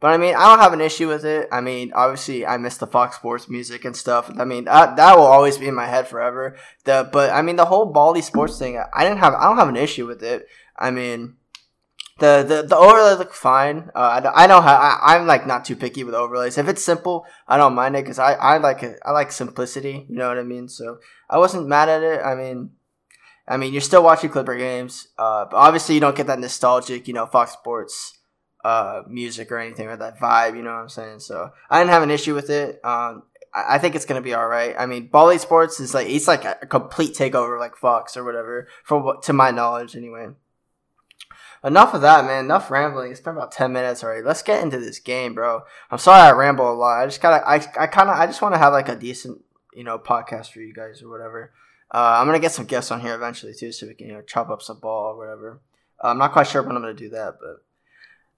But 0.01 0.09
I 0.09 0.17
mean, 0.17 0.35
I 0.35 0.49
don't 0.49 0.61
have 0.61 0.73
an 0.73 0.81
issue 0.81 1.09
with 1.09 1.27
it. 1.27 1.49
I 1.53 1.61
mean, 1.61 1.93
obviously, 1.95 2.47
I 2.47 2.57
miss 2.57 2.79
the 2.79 2.87
Fox 2.87 3.17
Sports 3.17 3.51
music 3.51 3.85
and 3.85 3.95
stuff. 3.95 4.31
I 4.39 4.47
mean, 4.47 4.65
that, 4.65 4.97
that 4.97 5.17
will 5.17 5.27
always 5.27 5.59
be 5.59 5.69
in 5.69 5.75
my 5.75 5.87
head 5.87 6.09
forever. 6.09 6.57
The 6.85 7.09
but 7.13 7.31
I 7.31 7.43
mean, 7.43 7.57
the 7.57 7.67
whole 7.67 7.93
Bally 7.93 8.23
Sports 8.23 8.59
thing, 8.59 8.83
I 8.95 9.05
didn't 9.05 9.19
have, 9.19 9.35
I 9.35 9.45
don't 9.45 9.59
have 9.59 9.69
an 9.69 9.77
issue 9.77 10.07
with 10.07 10.23
it. 10.23 10.49
I 10.79 10.91
mean, 10.91 11.37
the 12.19 12.43
the, 12.49 12.63
the 12.67 12.77
overlay 12.77 13.19
look 13.19 13.35
fine. 13.35 13.91
Uh, 13.95 14.23
I, 14.25 14.45
I 14.45 14.47
know 14.47 14.63
how 14.63 14.75
I, 14.75 15.17
I'm 15.17 15.27
like 15.27 15.47
not 15.47 15.67
too 15.67 15.77
picky 15.77 16.03
with 16.03 16.15
overlays. 16.15 16.57
If 16.57 16.67
it's 16.67 16.83
simple, 16.83 17.27
I 17.47 17.59
don't 17.59 17.75
mind 17.75 17.95
it 17.95 18.05
because 18.05 18.19
I, 18.19 18.33
I 18.33 18.57
like 18.57 18.83
it. 18.83 18.99
I 19.05 19.11
like 19.11 19.31
simplicity. 19.31 20.07
You 20.09 20.17
know 20.17 20.29
what 20.29 20.39
I 20.39 20.45
mean? 20.45 20.69
So 20.69 20.99
I 21.29 21.37
wasn't 21.37 21.69
mad 21.69 21.91
at 21.91 22.03
it. 22.03 22.23
I 22.25 22.35
mean, 22.35 22.71
I 23.47 23.59
mean, 23.59 23.75
you're 23.75 23.83
still 23.83 24.03
watching 24.03 24.31
Clipper 24.31 24.57
games. 24.57 25.09
Uh, 25.19 25.45
but 25.45 25.59
obviously 25.59 25.95
you 25.95 26.01
don't 26.01 26.17
get 26.17 26.27
that 26.29 26.39
nostalgic, 26.39 27.07
you 27.07 27.13
know, 27.13 27.27
Fox 27.27 27.53
Sports 27.53 28.20
uh, 28.65 29.03
music 29.09 29.51
or 29.51 29.59
anything 29.59 29.89
or 29.89 29.97
that 29.97 30.19
vibe. 30.19 30.57
You 30.57 30.63
know 30.63 30.71
what 30.71 30.83
I'm 30.83 30.89
saying? 30.89 31.21
So 31.21 31.51
I 31.69 31.79
didn't 31.79 31.93
have 31.93 32.03
an 32.03 32.11
issue 32.11 32.35
with 32.35 32.51
it. 32.51 32.81
Um, 32.85 33.25
I, 33.55 33.77
I 33.77 33.79
think 33.79 33.95
it's 33.95 34.05
gonna 34.05 34.21
be 34.21 34.35
all 34.35 34.47
right. 34.47 34.75
I 34.79 34.87
mean, 34.87 35.09
Bally 35.09 35.39
Sports 35.39 35.81
is 35.81 35.95
like 35.95 36.09
it's 36.09 36.29
like 36.29 36.45
a 36.45 36.67
complete 36.67 37.15
takeover, 37.15 37.59
like 37.59 37.77
Fox 37.77 38.17
or 38.17 38.25
whatever, 38.25 38.69
from 38.85 39.21
to 39.23 39.33
my 39.33 39.51
knowledge, 39.51 39.97
anyway. 39.97 40.29
Enough 41.63 41.93
of 41.93 42.01
that, 42.01 42.25
man. 42.25 42.47
Enough 42.47 42.71
rambling. 42.71 43.11
It's 43.11 43.21
been 43.21 43.37
about 43.37 43.53
ten 43.53 43.73
minutes 43.73 44.03
already. 44.03 44.23
Let's 44.23 44.43
get 44.43 44.63
into 44.63 44.79
this 44.79 44.99
game, 44.99 45.35
bro. 45.35 45.63
I'm 45.91 45.99
sorry 45.99 46.23
I 46.23 46.33
ramble 46.33 46.73
a 46.73 46.75
lot. 46.75 47.03
I 47.03 47.07
just 47.07 47.21
gotta. 47.21 47.47
I 47.47 47.57
I 47.79 47.87
kind 47.87 48.09
of. 48.09 48.17
I 48.17 48.27
just 48.27 48.41
want 48.41 48.55
to 48.55 48.59
have 48.59 48.73
like 48.73 48.89
a 48.89 48.97
decent, 48.97 49.43
you 49.75 49.85
know, 49.85 49.99
podcast 49.99 50.53
for 50.53 50.61
you 50.61 50.73
guys 50.73 51.03
or 51.03 51.11
whatever. 51.11 51.53
Uh, 51.93 52.19
I'm 52.19 52.27
gonna 52.27 52.39
get 52.39 52.53
some 52.53 52.67
guests 52.67 52.91
on 52.91 53.01
here 53.01 53.15
eventually 53.15 53.53
too, 53.53 53.73
so 53.73 53.87
we 53.87 53.95
can 53.95 54.07
you 54.07 54.13
know 54.15 54.23
chop 54.23 54.49
up 54.49 54.63
some 54.63 54.79
ball 54.79 55.13
or 55.13 55.17
whatever. 55.19 55.61
Uh, 56.03 56.09
I'm 56.09 56.19
not 56.19 56.33
quite 56.33 56.47
sure 56.47 56.63
when 56.63 56.77
I'm 56.77 56.83
gonna 56.83 56.95
do 56.95 57.11
that, 57.11 57.39
but 57.41 57.63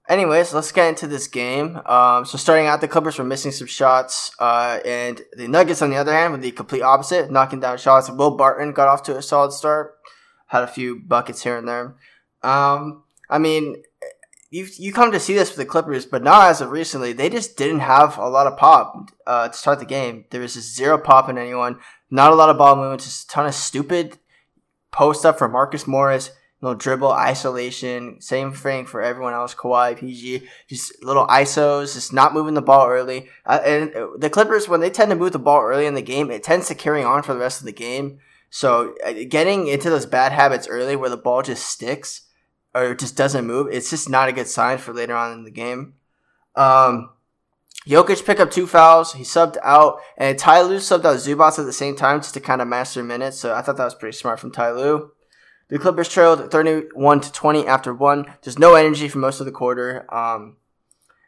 anyways, 0.09 0.53
let's 0.53 0.71
get 0.71 0.89
into 0.89 1.07
this 1.07 1.27
game. 1.27 1.79
Um, 1.85 2.25
so 2.25 2.37
starting 2.37 2.67
out, 2.67 2.81
the 2.81 2.87
Clippers 2.87 3.17
were 3.17 3.23
missing 3.23 3.51
some 3.51 3.67
shots, 3.67 4.31
uh, 4.39 4.79
and 4.85 5.21
the 5.33 5.47
Nuggets, 5.47 5.81
on 5.81 5.89
the 5.89 5.97
other 5.97 6.13
hand, 6.13 6.33
were 6.33 6.39
the 6.39 6.51
complete 6.51 6.81
opposite, 6.81 7.31
knocking 7.31 7.59
down 7.59 7.77
shots. 7.77 8.09
Will 8.09 8.35
Barton 8.35 8.73
got 8.73 8.87
off 8.87 9.03
to 9.03 9.17
a 9.17 9.21
solid 9.21 9.51
start, 9.51 9.95
had 10.47 10.63
a 10.63 10.67
few 10.67 10.99
buckets 10.99 11.43
here 11.43 11.57
and 11.57 11.67
there. 11.67 11.95
Um, 12.41 13.03
I 13.29 13.39
mean, 13.39 13.83
you 14.51 14.67
you 14.77 14.93
come 14.93 15.11
to 15.11 15.19
see 15.19 15.33
this 15.33 15.49
with 15.49 15.57
the 15.57 15.65
Clippers, 15.65 16.05
but 16.05 16.23
not 16.23 16.49
as 16.49 16.61
of 16.61 16.69
recently. 16.69 17.13
They 17.13 17.29
just 17.29 17.57
didn't 17.57 17.79
have 17.79 18.17
a 18.17 18.27
lot 18.27 18.45
of 18.45 18.57
pop 18.57 19.09
uh, 19.25 19.47
to 19.47 19.57
start 19.57 19.79
the 19.79 19.85
game. 19.85 20.25
There 20.29 20.41
was 20.41 20.53
just 20.53 20.75
zero 20.75 20.97
pop 20.97 21.29
in 21.29 21.37
anyone. 21.37 21.79
Not 22.11 22.31
a 22.31 22.35
lot 22.35 22.49
of 22.49 22.57
ball 22.59 22.75
movement. 22.75 23.01
Just 23.01 23.25
a 23.25 23.33
ton 23.33 23.47
of 23.47 23.55
stupid 23.55 24.19
post 24.91 25.25
up 25.25 25.39
for 25.39 25.49
Marcus 25.49 25.87
Morris 25.87 26.29
little 26.63 26.77
dribble 26.77 27.11
isolation. 27.11 28.21
Same 28.21 28.53
thing 28.53 28.85
for 28.85 29.01
everyone 29.01 29.33
else. 29.33 29.53
Kawhi, 29.53 29.97
PG, 29.97 30.47
just 30.69 31.03
little 31.03 31.27
isos, 31.27 31.93
just 31.93 32.13
not 32.13 32.33
moving 32.33 32.53
the 32.53 32.61
ball 32.61 32.87
early. 32.87 33.27
Uh, 33.45 33.59
and 33.65 33.93
the 34.17 34.29
Clippers, 34.29 34.69
when 34.69 34.79
they 34.79 34.89
tend 34.89 35.11
to 35.11 35.17
move 35.17 35.33
the 35.33 35.39
ball 35.39 35.61
early 35.61 35.85
in 35.85 35.93
the 35.93 36.01
game, 36.01 36.31
it 36.31 36.41
tends 36.41 36.69
to 36.69 36.75
carry 36.75 37.03
on 37.03 37.21
for 37.21 37.33
the 37.33 37.39
rest 37.41 37.59
of 37.59 37.65
the 37.65 37.73
game. 37.73 38.19
So 38.49 38.95
uh, 39.05 39.13
getting 39.27 39.67
into 39.67 39.89
those 39.89 40.05
bad 40.05 40.31
habits 40.31 40.65
early, 40.69 40.95
where 40.95 41.09
the 41.09 41.17
ball 41.17 41.41
just 41.41 41.65
sticks 41.65 42.21
or 42.73 42.95
just 42.95 43.17
doesn't 43.17 43.45
move, 43.45 43.67
it's 43.69 43.89
just 43.89 44.09
not 44.09 44.29
a 44.29 44.33
good 44.33 44.47
sign 44.47 44.77
for 44.77 44.93
later 44.93 45.15
on 45.15 45.33
in 45.33 45.43
the 45.43 45.51
game. 45.51 45.95
Um, 46.55 47.09
Jokic 47.85 48.25
picked 48.25 48.39
up 48.39 48.51
two 48.51 48.67
fouls. 48.67 49.13
He 49.13 49.23
subbed 49.23 49.57
out, 49.63 49.99
and 50.17 50.39
Ty 50.39 50.61
Lue 50.61 50.77
subbed 50.77 51.03
out 51.03 51.17
Zubac 51.17 51.59
at 51.59 51.65
the 51.65 51.73
same 51.73 51.97
time 51.97 52.21
just 52.21 52.35
to 52.35 52.39
kind 52.39 52.61
of 52.61 52.69
match 52.69 52.93
their 52.93 53.03
minutes. 53.03 53.37
So 53.37 53.53
I 53.53 53.61
thought 53.61 53.75
that 53.75 53.83
was 53.83 53.95
pretty 53.95 54.15
smart 54.15 54.39
from 54.39 54.51
Ty 54.51 54.71
Lue. 54.71 55.11
The 55.73 55.79
Clippers 55.79 56.07
trailed 56.07 56.51
31 56.51 57.21
to 57.21 57.31
20 57.31 57.65
after 57.65 57.95
one. 57.95 58.31
There's 58.43 58.59
no 58.59 58.75
energy 58.75 59.07
for 59.07 59.17
most 59.17 59.39
of 59.39 59.47
the 59.47 59.51
quarter. 59.51 60.05
Um, 60.13 60.57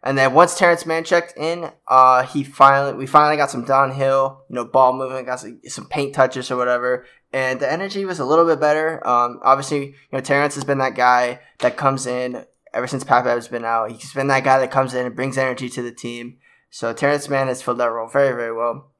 and 0.03 0.19
then 0.19 0.35
once 0.35 0.55
Terrence 0.55 0.85
Mann 0.85 1.03
checked 1.03 1.35
in, 1.35 1.71
uh, 1.87 2.21
he 2.27 2.43
finally 2.43 2.93
we 2.93 3.07
finally 3.07 3.37
got 3.37 3.49
some 3.49 3.65
downhill, 3.65 4.43
you 4.47 4.55
know, 4.55 4.63
ball 4.63 4.93
movement, 4.93 5.25
got 5.25 5.39
some, 5.39 5.59
some 5.65 5.87
paint 5.87 6.13
touches 6.13 6.51
or 6.51 6.57
whatever, 6.57 7.07
and 7.33 7.59
the 7.59 7.71
energy 7.71 8.05
was 8.05 8.19
a 8.19 8.25
little 8.25 8.45
bit 8.45 8.59
better. 8.59 9.01
Um, 9.07 9.39
obviously, 9.41 9.87
you 9.87 9.93
know, 10.11 10.19
Terrence 10.19 10.53
has 10.53 10.63
been 10.63 10.77
that 10.77 10.93
guy 10.93 11.39
that 11.61 11.75
comes 11.75 12.05
in 12.05 12.45
ever 12.71 12.85
since 12.85 13.03
Pat 13.03 13.25
has 13.25 13.47
been 13.47 13.65
out. 13.65 13.93
He's 13.93 14.13
been 14.13 14.27
that 14.27 14.43
guy 14.43 14.59
that 14.59 14.69
comes 14.69 14.93
in 14.93 15.07
and 15.07 15.15
brings 15.15 15.39
energy 15.39 15.69
to 15.69 15.81
the 15.81 15.91
team. 15.91 16.37
So 16.69 16.93
Terrence 16.93 17.27
Mann 17.29 17.47
has 17.47 17.63
filled 17.63 17.79
that 17.79 17.91
role 17.91 18.09
very, 18.09 18.35
very 18.35 18.55
well. 18.55 18.91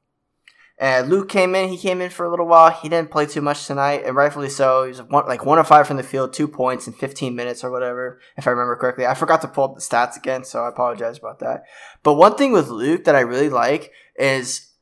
And 0.78 1.08
Luke 1.08 1.30
came 1.30 1.54
in. 1.54 1.70
He 1.70 1.78
came 1.78 2.02
in 2.02 2.10
for 2.10 2.26
a 2.26 2.30
little 2.30 2.46
while. 2.46 2.70
He 2.70 2.90
didn't 2.90 3.10
play 3.10 3.24
too 3.24 3.40
much 3.40 3.66
tonight, 3.66 4.02
and 4.04 4.14
rightfully 4.14 4.50
so. 4.50 4.84
He 4.84 4.90
was 4.90 5.02
one, 5.02 5.26
like 5.26 5.46
one 5.46 5.58
of 5.58 5.66
five 5.66 5.86
from 5.86 5.96
the 5.96 6.02
field, 6.02 6.34
two 6.34 6.46
points 6.46 6.86
in 6.86 6.92
15 6.92 7.34
minutes 7.34 7.64
or 7.64 7.70
whatever, 7.70 8.20
if 8.36 8.46
I 8.46 8.50
remember 8.50 8.76
correctly. 8.76 9.06
I 9.06 9.14
forgot 9.14 9.40
to 9.42 9.48
pull 9.48 9.64
up 9.64 9.74
the 9.74 9.80
stats 9.80 10.16
again, 10.16 10.44
so 10.44 10.64
I 10.64 10.68
apologize 10.68 11.18
about 11.18 11.38
that. 11.38 11.62
But 12.02 12.14
one 12.14 12.36
thing 12.36 12.52
with 12.52 12.68
Luke 12.68 13.04
that 13.04 13.16
I 13.16 13.20
really 13.20 13.48
like 13.48 13.90
is 14.18 14.72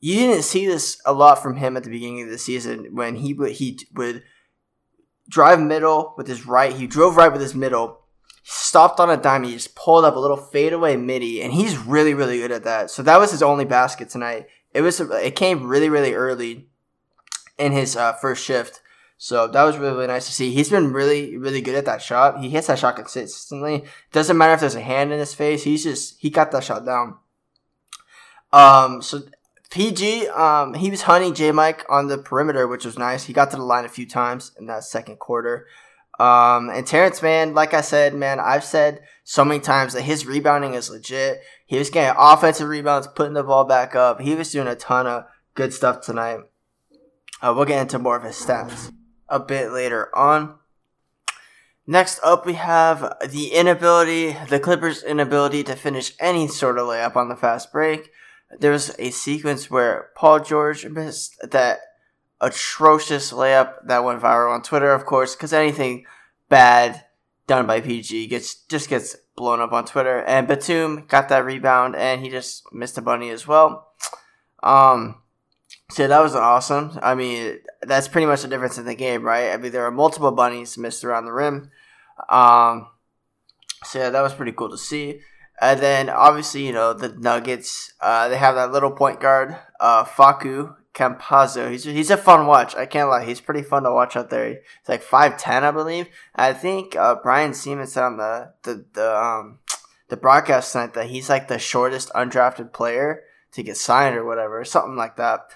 you 0.00 0.14
didn't 0.16 0.44
see 0.44 0.66
this 0.66 1.00
a 1.04 1.12
lot 1.12 1.42
from 1.42 1.56
him 1.56 1.76
at 1.76 1.84
the 1.84 1.90
beginning 1.90 2.22
of 2.22 2.30
the 2.30 2.38
season 2.38 2.88
when 2.92 3.16
he 3.16 3.34
would 3.34 3.52
he 3.52 3.78
would 3.94 4.22
drive 5.28 5.60
middle 5.60 6.14
with 6.16 6.28
his 6.28 6.46
right. 6.46 6.74
He 6.74 6.86
drove 6.86 7.16
right 7.16 7.30
with 7.30 7.42
his 7.42 7.54
middle. 7.54 8.00
He 8.42 8.50
stopped 8.50 9.00
on 9.00 9.10
a 9.10 9.18
dime. 9.18 9.44
He 9.44 9.52
just 9.52 9.76
pulled 9.76 10.06
up 10.06 10.16
a 10.16 10.18
little 10.18 10.38
fadeaway 10.38 10.96
midi, 10.96 11.42
and 11.42 11.52
he's 11.52 11.76
really, 11.76 12.14
really 12.14 12.38
good 12.38 12.52
at 12.52 12.64
that. 12.64 12.90
So 12.90 13.02
that 13.02 13.20
was 13.20 13.32
his 13.32 13.42
only 13.42 13.66
basket 13.66 14.08
tonight 14.08 14.46
it 14.74 14.82
was 14.82 15.00
it 15.00 15.36
came 15.36 15.66
really 15.66 15.88
really 15.88 16.14
early 16.14 16.68
in 17.58 17.72
his 17.72 17.96
uh, 17.96 18.12
first 18.14 18.44
shift. 18.44 18.80
So 19.18 19.46
that 19.46 19.62
was 19.62 19.76
really, 19.76 19.94
really 19.94 20.06
nice 20.08 20.26
to 20.26 20.32
see. 20.32 20.52
He's 20.52 20.68
been 20.68 20.92
really, 20.92 21.36
really 21.36 21.60
good 21.60 21.76
at 21.76 21.84
that 21.84 22.02
shot. 22.02 22.40
He 22.40 22.50
hits 22.50 22.66
that 22.66 22.80
shot 22.80 22.96
consistently. 22.96 23.84
Doesn't 24.10 24.36
matter 24.36 24.54
if 24.54 24.60
there's 24.60 24.74
a 24.74 24.80
hand 24.80 25.12
in 25.12 25.20
his 25.20 25.32
face. 25.32 25.62
He's 25.62 25.84
just 25.84 26.18
he 26.18 26.28
got 26.28 26.50
that 26.50 26.64
shot 26.64 26.84
down. 26.84 27.18
Um, 28.52 29.00
so 29.00 29.20
PG, 29.70 30.26
um, 30.28 30.74
he 30.74 30.90
was 30.90 31.02
hunting 31.02 31.34
J 31.34 31.52
Mike 31.52 31.86
on 31.88 32.08
the 32.08 32.18
perimeter, 32.18 32.66
which 32.66 32.84
was 32.84 32.98
nice. 32.98 33.24
He 33.24 33.32
got 33.32 33.52
to 33.52 33.56
the 33.56 33.62
line 33.62 33.84
a 33.84 33.88
few 33.88 34.08
times 34.08 34.52
in 34.58 34.66
that 34.66 34.84
second 34.84 35.18
quarter. 35.18 35.66
Um, 36.18 36.68
and 36.68 36.86
Terrence, 36.86 37.22
man, 37.22 37.54
like 37.54 37.74
I 37.74 37.80
said, 37.80 38.14
man, 38.14 38.38
I've 38.38 38.64
said 38.64 39.02
so 39.24 39.44
many 39.44 39.60
times 39.60 39.94
that 39.94 40.02
his 40.02 40.26
rebounding 40.26 40.74
is 40.74 40.90
legit. 40.90 41.42
He 41.72 41.78
was 41.78 41.88
getting 41.88 42.14
offensive 42.18 42.68
rebounds, 42.68 43.06
putting 43.06 43.32
the 43.32 43.42
ball 43.42 43.64
back 43.64 43.94
up. 43.94 44.20
He 44.20 44.34
was 44.34 44.52
doing 44.52 44.66
a 44.66 44.76
ton 44.76 45.06
of 45.06 45.24
good 45.54 45.72
stuff 45.72 46.02
tonight. 46.02 46.40
Uh, 47.40 47.54
we'll 47.56 47.64
get 47.64 47.80
into 47.80 47.98
more 47.98 48.14
of 48.14 48.24
his 48.24 48.34
stats 48.36 48.92
a 49.26 49.40
bit 49.40 49.72
later 49.72 50.14
on. 50.14 50.56
Next 51.86 52.20
up, 52.22 52.44
we 52.44 52.52
have 52.52 53.16
the 53.26 53.54
inability, 53.54 54.36
the 54.50 54.60
Clippers' 54.60 55.02
inability 55.02 55.62
to 55.62 55.74
finish 55.74 56.12
any 56.20 56.46
sort 56.46 56.76
of 56.76 56.88
layup 56.88 57.16
on 57.16 57.30
the 57.30 57.36
fast 57.36 57.72
break. 57.72 58.10
There 58.60 58.70
was 58.70 58.94
a 58.98 59.08
sequence 59.08 59.70
where 59.70 60.10
Paul 60.14 60.40
George 60.40 60.84
missed 60.84 61.38
that 61.52 61.78
atrocious 62.38 63.32
layup 63.32 63.76
that 63.86 64.04
went 64.04 64.20
viral 64.20 64.54
on 64.54 64.60
Twitter, 64.60 64.92
of 64.92 65.06
course, 65.06 65.34
because 65.34 65.54
anything 65.54 66.04
bad 66.50 67.06
done 67.46 67.66
by 67.66 67.80
PG 67.80 68.26
gets 68.26 68.56
just 68.66 68.90
gets 68.90 69.16
blown 69.36 69.60
up 69.60 69.72
on 69.72 69.84
Twitter. 69.84 70.22
And 70.22 70.46
Batum 70.46 71.06
got 71.08 71.28
that 71.28 71.44
rebound, 71.44 71.96
and 71.96 72.20
he 72.22 72.30
just 72.30 72.64
missed 72.72 72.98
a 72.98 73.02
bunny 73.02 73.30
as 73.30 73.46
well. 73.46 73.88
Um, 74.62 75.16
so 75.90 76.06
that 76.06 76.22
was 76.22 76.34
awesome. 76.34 76.98
I 77.02 77.14
mean, 77.14 77.58
that's 77.82 78.08
pretty 78.08 78.26
much 78.26 78.42
the 78.42 78.48
difference 78.48 78.78
in 78.78 78.84
the 78.84 78.94
game, 78.94 79.22
right? 79.22 79.50
I 79.50 79.56
mean, 79.56 79.72
there 79.72 79.84
are 79.84 79.90
multiple 79.90 80.32
bunnies 80.32 80.78
missed 80.78 81.04
around 81.04 81.26
the 81.26 81.32
rim. 81.32 81.70
Um, 82.28 82.88
so 83.84 83.98
yeah, 83.98 84.10
that 84.10 84.22
was 84.22 84.34
pretty 84.34 84.52
cool 84.52 84.70
to 84.70 84.78
see. 84.78 85.20
And 85.60 85.80
then 85.80 86.08
obviously, 86.08 86.66
you 86.66 86.72
know, 86.72 86.92
the 86.92 87.08
Nuggets, 87.08 87.92
uh, 88.00 88.28
they 88.28 88.36
have 88.36 88.54
that 88.54 88.72
little 88.72 88.90
point 88.90 89.20
guard, 89.20 89.56
uh, 89.80 90.04
Facu, 90.04 90.74
Campazzo. 90.94 91.70
He's 91.70 91.84
he's 91.84 92.10
a 92.10 92.16
fun 92.16 92.46
watch. 92.46 92.74
I 92.74 92.86
can't 92.86 93.08
lie. 93.08 93.24
He's 93.24 93.40
pretty 93.40 93.62
fun 93.62 93.84
to 93.84 93.92
watch 93.92 94.16
out 94.16 94.30
there. 94.30 94.48
He's 94.48 94.88
like 94.88 95.02
five 95.02 95.38
ten, 95.38 95.64
I 95.64 95.70
believe. 95.70 96.08
I 96.34 96.52
think 96.52 96.96
uh, 96.96 97.16
Brian 97.22 97.54
Siemens 97.54 97.92
said 97.92 98.04
on 98.04 98.16
the 98.18 98.52
the 98.62 98.84
the 98.92 99.16
um 99.16 99.58
the 100.08 100.16
broadcast 100.16 100.72
tonight 100.72 100.94
that 100.94 101.06
he's 101.06 101.30
like 101.30 101.48
the 101.48 101.58
shortest 101.58 102.10
undrafted 102.10 102.72
player 102.72 103.22
to 103.52 103.62
get 103.62 103.76
signed 103.76 104.16
or 104.16 104.24
whatever, 104.24 104.64
something 104.64 104.96
like 104.96 105.16
that. 105.16 105.48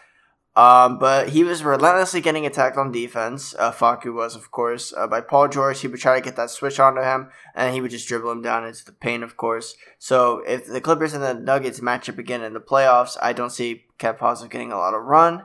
Um, 0.56 0.98
but 0.98 1.28
he 1.28 1.44
was 1.44 1.62
relentlessly 1.62 2.22
getting 2.22 2.46
attacked 2.46 2.78
on 2.78 2.90
defense. 2.90 3.54
Uh, 3.58 3.70
Facu 3.70 4.14
was, 4.14 4.34
of 4.34 4.50
course, 4.50 4.94
uh, 4.96 5.06
by 5.06 5.20
Paul 5.20 5.48
George. 5.48 5.80
He 5.80 5.88
would 5.88 6.00
try 6.00 6.18
to 6.18 6.24
get 6.24 6.36
that 6.36 6.48
switch 6.48 6.80
onto 6.80 7.02
him, 7.02 7.28
and 7.54 7.74
he 7.74 7.82
would 7.82 7.90
just 7.90 8.08
dribble 8.08 8.30
him 8.30 8.40
down 8.40 8.66
into 8.66 8.82
the 8.82 8.92
paint, 8.92 9.22
of 9.22 9.36
course. 9.36 9.76
So 9.98 10.42
if 10.46 10.66
the 10.66 10.80
Clippers 10.80 11.12
and 11.12 11.22
the 11.22 11.34
Nuggets 11.34 11.82
match 11.82 12.08
up 12.08 12.16
again 12.16 12.42
in 12.42 12.54
the 12.54 12.60
playoffs, 12.60 13.18
I 13.20 13.34
don't 13.34 13.52
see 13.52 13.84
Campazzo 13.98 14.50
getting 14.50 14.72
a 14.72 14.78
lot 14.78 14.94
of 14.94 15.02
run. 15.02 15.44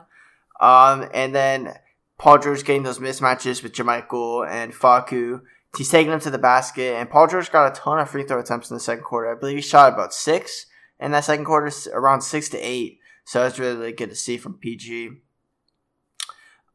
Um, 0.60 1.08
and 1.12 1.34
then 1.34 1.74
Paul 2.18 2.38
George 2.38 2.64
getting 2.64 2.84
those 2.84 2.98
mismatches 2.98 3.62
with 3.62 3.72
JaMychal 3.72 4.48
and 4.48 4.72
Facu. 4.72 5.40
He's 5.76 5.90
taking 5.90 6.10
them 6.10 6.20
to 6.20 6.30
the 6.30 6.38
basket, 6.38 6.94
and 6.96 7.08
Paul 7.08 7.28
George 7.28 7.50
got 7.50 7.72
a 7.72 7.80
ton 7.80 7.98
of 7.98 8.10
free 8.10 8.24
throw 8.24 8.38
attempts 8.38 8.70
in 8.70 8.76
the 8.76 8.80
second 8.80 9.04
quarter. 9.04 9.34
I 9.34 9.38
believe 9.38 9.56
he 9.56 9.62
shot 9.62 9.92
about 9.92 10.12
six 10.12 10.66
in 11.00 11.12
that 11.12 11.24
second 11.24 11.46
quarter, 11.46 11.72
around 11.92 12.20
six 12.20 12.48
to 12.50 12.58
eight. 12.58 13.00
So 13.24 13.44
it's 13.46 13.58
really, 13.58 13.76
really 13.76 13.92
good 13.92 14.10
to 14.10 14.16
see 14.16 14.36
from 14.36 14.54
PG. 14.54 15.10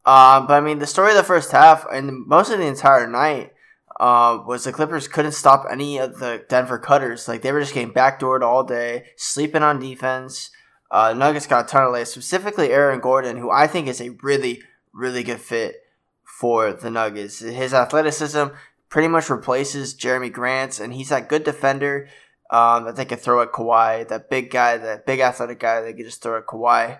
Uh, 0.05 0.41
but 0.47 0.53
I 0.53 0.61
mean, 0.61 0.79
the 0.79 0.87
story 0.87 1.11
of 1.11 1.17
the 1.17 1.23
first 1.23 1.51
half 1.51 1.85
and 1.91 2.25
most 2.25 2.49
of 2.49 2.59
the 2.59 2.65
entire 2.65 3.07
night 3.07 3.53
uh, 3.99 4.39
was 4.45 4.63
the 4.63 4.71
Clippers 4.71 5.07
couldn't 5.07 5.33
stop 5.33 5.65
any 5.69 5.97
of 5.97 6.19
the 6.19 6.45
Denver 6.47 6.79
cutters. 6.79 7.27
Like 7.27 7.41
they 7.41 7.51
were 7.51 7.59
just 7.59 7.73
getting 7.73 7.93
backdoored 7.93 8.41
all 8.41 8.63
day, 8.63 9.07
sleeping 9.17 9.63
on 9.63 9.79
defense. 9.79 10.49
Uh, 10.89 11.13
Nuggets 11.13 11.47
got 11.47 11.65
a 11.65 11.67
ton 11.67 11.83
of 11.83 11.93
lays, 11.93 12.09
specifically 12.09 12.71
Aaron 12.71 12.99
Gordon, 12.99 13.37
who 13.37 13.51
I 13.51 13.67
think 13.67 13.87
is 13.87 14.01
a 14.01 14.11
really, 14.21 14.61
really 14.93 15.23
good 15.23 15.41
fit 15.41 15.83
for 16.23 16.71
the 16.71 16.89
Nuggets. 16.89 17.39
His 17.39 17.73
athleticism 17.73 18.47
pretty 18.89 19.07
much 19.07 19.29
replaces 19.29 19.95
Jerami 19.95 20.31
Grant's, 20.31 20.79
and 20.79 20.93
he's 20.93 21.09
that 21.09 21.29
good 21.29 21.43
defender 21.43 22.07
um, 22.49 22.85
that 22.85 22.95
they 22.95 23.05
could 23.05 23.19
throw 23.19 23.41
at 23.41 23.51
Kawhi. 23.51 24.07
That 24.07 24.29
big 24.29 24.49
guy, 24.49 24.77
that 24.77 25.05
big 25.05 25.19
athletic 25.19 25.59
guy, 25.59 25.81
they 25.81 25.93
could 25.93 26.05
just 26.05 26.21
throw 26.21 26.37
at 26.37 26.45
Kawhi 26.45 26.99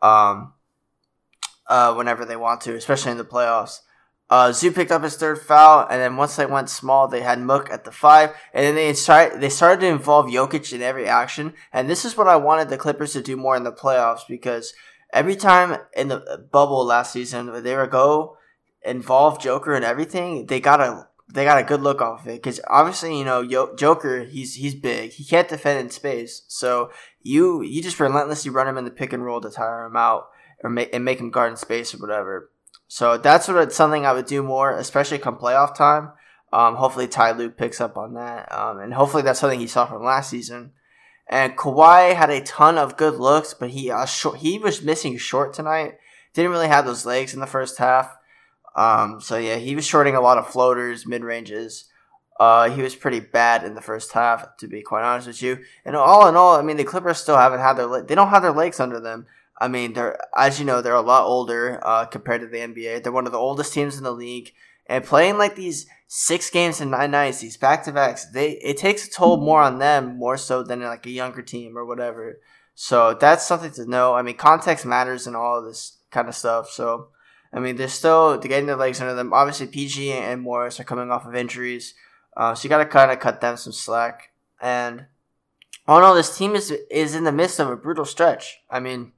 um, 0.00 0.54
uh, 1.66 1.94
whenever 1.94 2.24
they 2.24 2.36
want 2.36 2.62
to, 2.62 2.74
especially 2.74 3.12
in 3.12 3.18
the 3.18 3.24
playoffs. 3.24 3.80
Uh, 4.30 4.52
Zoo 4.52 4.70
picked 4.70 4.92
up 4.92 5.02
his 5.02 5.16
third 5.16 5.40
foul, 5.40 5.86
and 5.88 6.00
then 6.02 6.16
once 6.16 6.36
they 6.36 6.44
went 6.44 6.68
small, 6.68 7.08
they 7.08 7.22
had 7.22 7.40
Mook 7.40 7.70
at 7.70 7.84
the 7.84 7.90
five, 7.90 8.34
and 8.52 8.64
then 8.64 8.74
they 8.74 8.92
started 8.92 9.40
they 9.40 9.48
started 9.48 9.80
to 9.80 9.86
involve 9.86 10.26
Jokic 10.26 10.72
in 10.72 10.82
every 10.82 11.06
action. 11.06 11.54
And 11.72 11.88
this 11.88 12.04
is 12.04 12.16
what 12.16 12.28
I 12.28 12.36
wanted 12.36 12.68
the 12.68 12.76
Clippers 12.76 13.14
to 13.14 13.22
do 13.22 13.36
more 13.36 13.56
in 13.56 13.64
the 13.64 13.72
playoffs 13.72 14.28
because 14.28 14.74
every 15.14 15.34
time 15.34 15.78
in 15.96 16.08
the 16.08 16.46
bubble 16.50 16.84
last 16.84 17.12
season, 17.12 17.62
they 17.62 17.74
would 17.74 17.90
go 17.90 18.36
involve 18.84 19.40
Joker 19.40 19.74
and 19.74 19.84
everything, 19.84 20.46
they 20.46 20.60
got 20.60 20.80
a 20.80 21.08
they 21.32 21.44
got 21.44 21.60
a 21.60 21.64
good 21.64 21.82
look 21.82 22.00
off 22.00 22.22
of 22.22 22.28
it 22.28 22.42
because 22.42 22.60
obviously 22.68 23.18
you 23.18 23.24
know 23.24 23.44
Joker 23.76 24.24
he's 24.24 24.54
he's 24.54 24.74
big 24.74 25.12
he 25.12 25.24
can't 25.24 25.48
defend 25.48 25.78
in 25.78 25.90
space 25.90 26.42
so 26.48 26.90
you 27.20 27.62
you 27.62 27.82
just 27.82 28.00
relentlessly 28.00 28.50
run 28.50 28.66
him 28.66 28.78
in 28.78 28.84
the 28.84 28.90
pick 28.90 29.12
and 29.12 29.24
roll 29.24 29.40
to 29.40 29.50
tire 29.50 29.84
him 29.84 29.96
out 29.96 30.28
or 30.64 30.70
make 30.70 30.88
and 30.94 31.04
make 31.04 31.20
him 31.20 31.30
guard 31.30 31.50
in 31.50 31.56
space 31.56 31.94
or 31.94 31.98
whatever 31.98 32.50
so 32.88 33.16
that's 33.16 33.46
what 33.46 33.72
something 33.72 34.04
I 34.04 34.12
would 34.12 34.26
do 34.26 34.42
more 34.42 34.76
especially 34.76 35.18
come 35.18 35.36
playoff 35.36 35.76
time 35.76 36.12
Um, 36.52 36.76
hopefully 36.76 37.06
Ty 37.06 37.32
Lue 37.32 37.50
picks 37.50 37.80
up 37.80 37.96
on 37.98 38.14
that, 38.14 38.50
um, 38.50 38.80
and 38.80 38.94
hopefully 38.94 39.22
that's 39.22 39.38
something 39.38 39.60
he 39.60 39.66
saw 39.66 39.86
from 39.86 40.02
last 40.02 40.30
season. 40.30 40.72
And 41.28 41.58
Kawhi 41.58 42.14
had 42.14 42.30
a 42.30 42.40
ton 42.40 42.78
of 42.78 42.96
good 42.96 43.16
looks, 43.16 43.52
but 43.52 43.70
he 43.70 43.90
uh, 43.90 44.06
short, 44.06 44.38
he 44.38 44.58
was 44.58 44.82
missing 44.82 45.18
short 45.18 45.52
tonight. 45.52 45.98
Didn't 46.32 46.50
really 46.50 46.68
have 46.68 46.86
those 46.86 47.04
legs 47.04 47.34
in 47.34 47.40
the 47.40 47.46
first 47.46 47.76
half. 47.78 48.16
Um, 48.74 49.20
so 49.20 49.36
yeah, 49.36 49.56
he 49.56 49.74
was 49.74 49.86
shorting 49.86 50.14
a 50.14 50.20
lot 50.22 50.38
of 50.38 50.48
floaters, 50.48 51.06
mid 51.06 51.22
ranges. 51.22 51.84
Uh, 52.40 52.70
he 52.70 52.80
was 52.80 52.94
pretty 52.94 53.20
bad 53.20 53.64
in 53.64 53.74
the 53.74 53.82
first 53.82 54.12
half, 54.12 54.56
to 54.58 54.68
be 54.68 54.80
quite 54.80 55.02
honest 55.02 55.26
with 55.26 55.42
you. 55.42 55.58
And 55.84 55.96
all 55.96 56.28
in 56.28 56.36
all, 56.36 56.56
I 56.56 56.62
mean, 56.62 56.76
the 56.76 56.84
Clippers 56.84 57.18
still 57.18 57.36
haven't 57.36 57.60
had 57.60 57.74
their 57.74 58.02
they 58.02 58.14
don't 58.14 58.30
have 58.30 58.42
their 58.42 58.52
legs 58.52 58.80
under 58.80 59.00
them. 59.00 59.26
I 59.60 59.68
mean, 59.68 59.92
they're 59.92 60.18
as 60.36 60.58
you 60.58 60.64
know, 60.64 60.80
they're 60.80 60.94
a 60.94 61.00
lot 61.00 61.24
older 61.24 61.80
uh, 61.82 62.06
compared 62.06 62.40
to 62.42 62.46
the 62.46 62.58
NBA. 62.58 63.02
They're 63.02 63.12
one 63.12 63.26
of 63.26 63.32
the 63.32 63.38
oldest 63.38 63.72
teams 63.72 63.98
in 63.98 64.04
the 64.04 64.12
league, 64.12 64.52
and 64.86 65.04
playing 65.04 65.38
like 65.38 65.56
these 65.56 65.86
six 66.06 66.48
games 66.50 66.80
in 66.80 66.90
nine 66.90 67.10
nights, 67.10 67.40
these 67.40 67.56
back 67.56 67.84
to 67.84 67.92
backs, 67.92 68.26
they 68.26 68.52
it 68.52 68.78
takes 68.78 69.06
a 69.06 69.10
toll 69.10 69.36
more 69.36 69.60
on 69.60 69.78
them 69.78 70.16
more 70.16 70.36
so 70.36 70.62
than 70.62 70.80
like 70.82 71.06
a 71.06 71.10
younger 71.10 71.42
team 71.42 71.76
or 71.76 71.84
whatever. 71.84 72.40
So 72.74 73.14
that's 73.14 73.46
something 73.46 73.72
to 73.72 73.90
know. 73.90 74.14
I 74.14 74.22
mean, 74.22 74.36
context 74.36 74.86
matters 74.86 75.26
and 75.26 75.34
all 75.34 75.62
this 75.62 75.98
kind 76.10 76.28
of 76.28 76.34
stuff. 76.36 76.70
So, 76.70 77.08
I 77.52 77.58
mean, 77.58 77.74
they're 77.74 77.88
still 77.88 78.38
getting 78.38 78.66
their 78.66 78.76
legs 78.76 79.00
under 79.00 79.14
them. 79.14 79.32
Obviously, 79.32 79.66
PG 79.66 80.12
and 80.12 80.42
Morris 80.42 80.78
are 80.78 80.84
coming 80.84 81.10
off 81.10 81.26
of 81.26 81.34
injuries. 81.34 81.94
Uh, 82.36 82.54
so 82.54 82.62
you 82.62 82.68
got 82.68 82.78
to 82.78 82.86
kind 82.86 83.10
of 83.10 83.18
cut 83.18 83.40
them 83.40 83.56
some 83.56 83.72
slack. 83.72 84.30
And 84.60 85.06
all 85.88 85.98
in 85.98 86.04
all, 86.04 86.14
this 86.14 86.38
team 86.38 86.54
is 86.54 86.72
is 86.88 87.14
in 87.14 87.24
the 87.24 87.32
midst 87.32 87.58
of 87.58 87.68
a 87.68 87.76
brutal 87.76 88.04
stretch. 88.04 88.60
I 88.70 88.78
mean, 88.78 89.12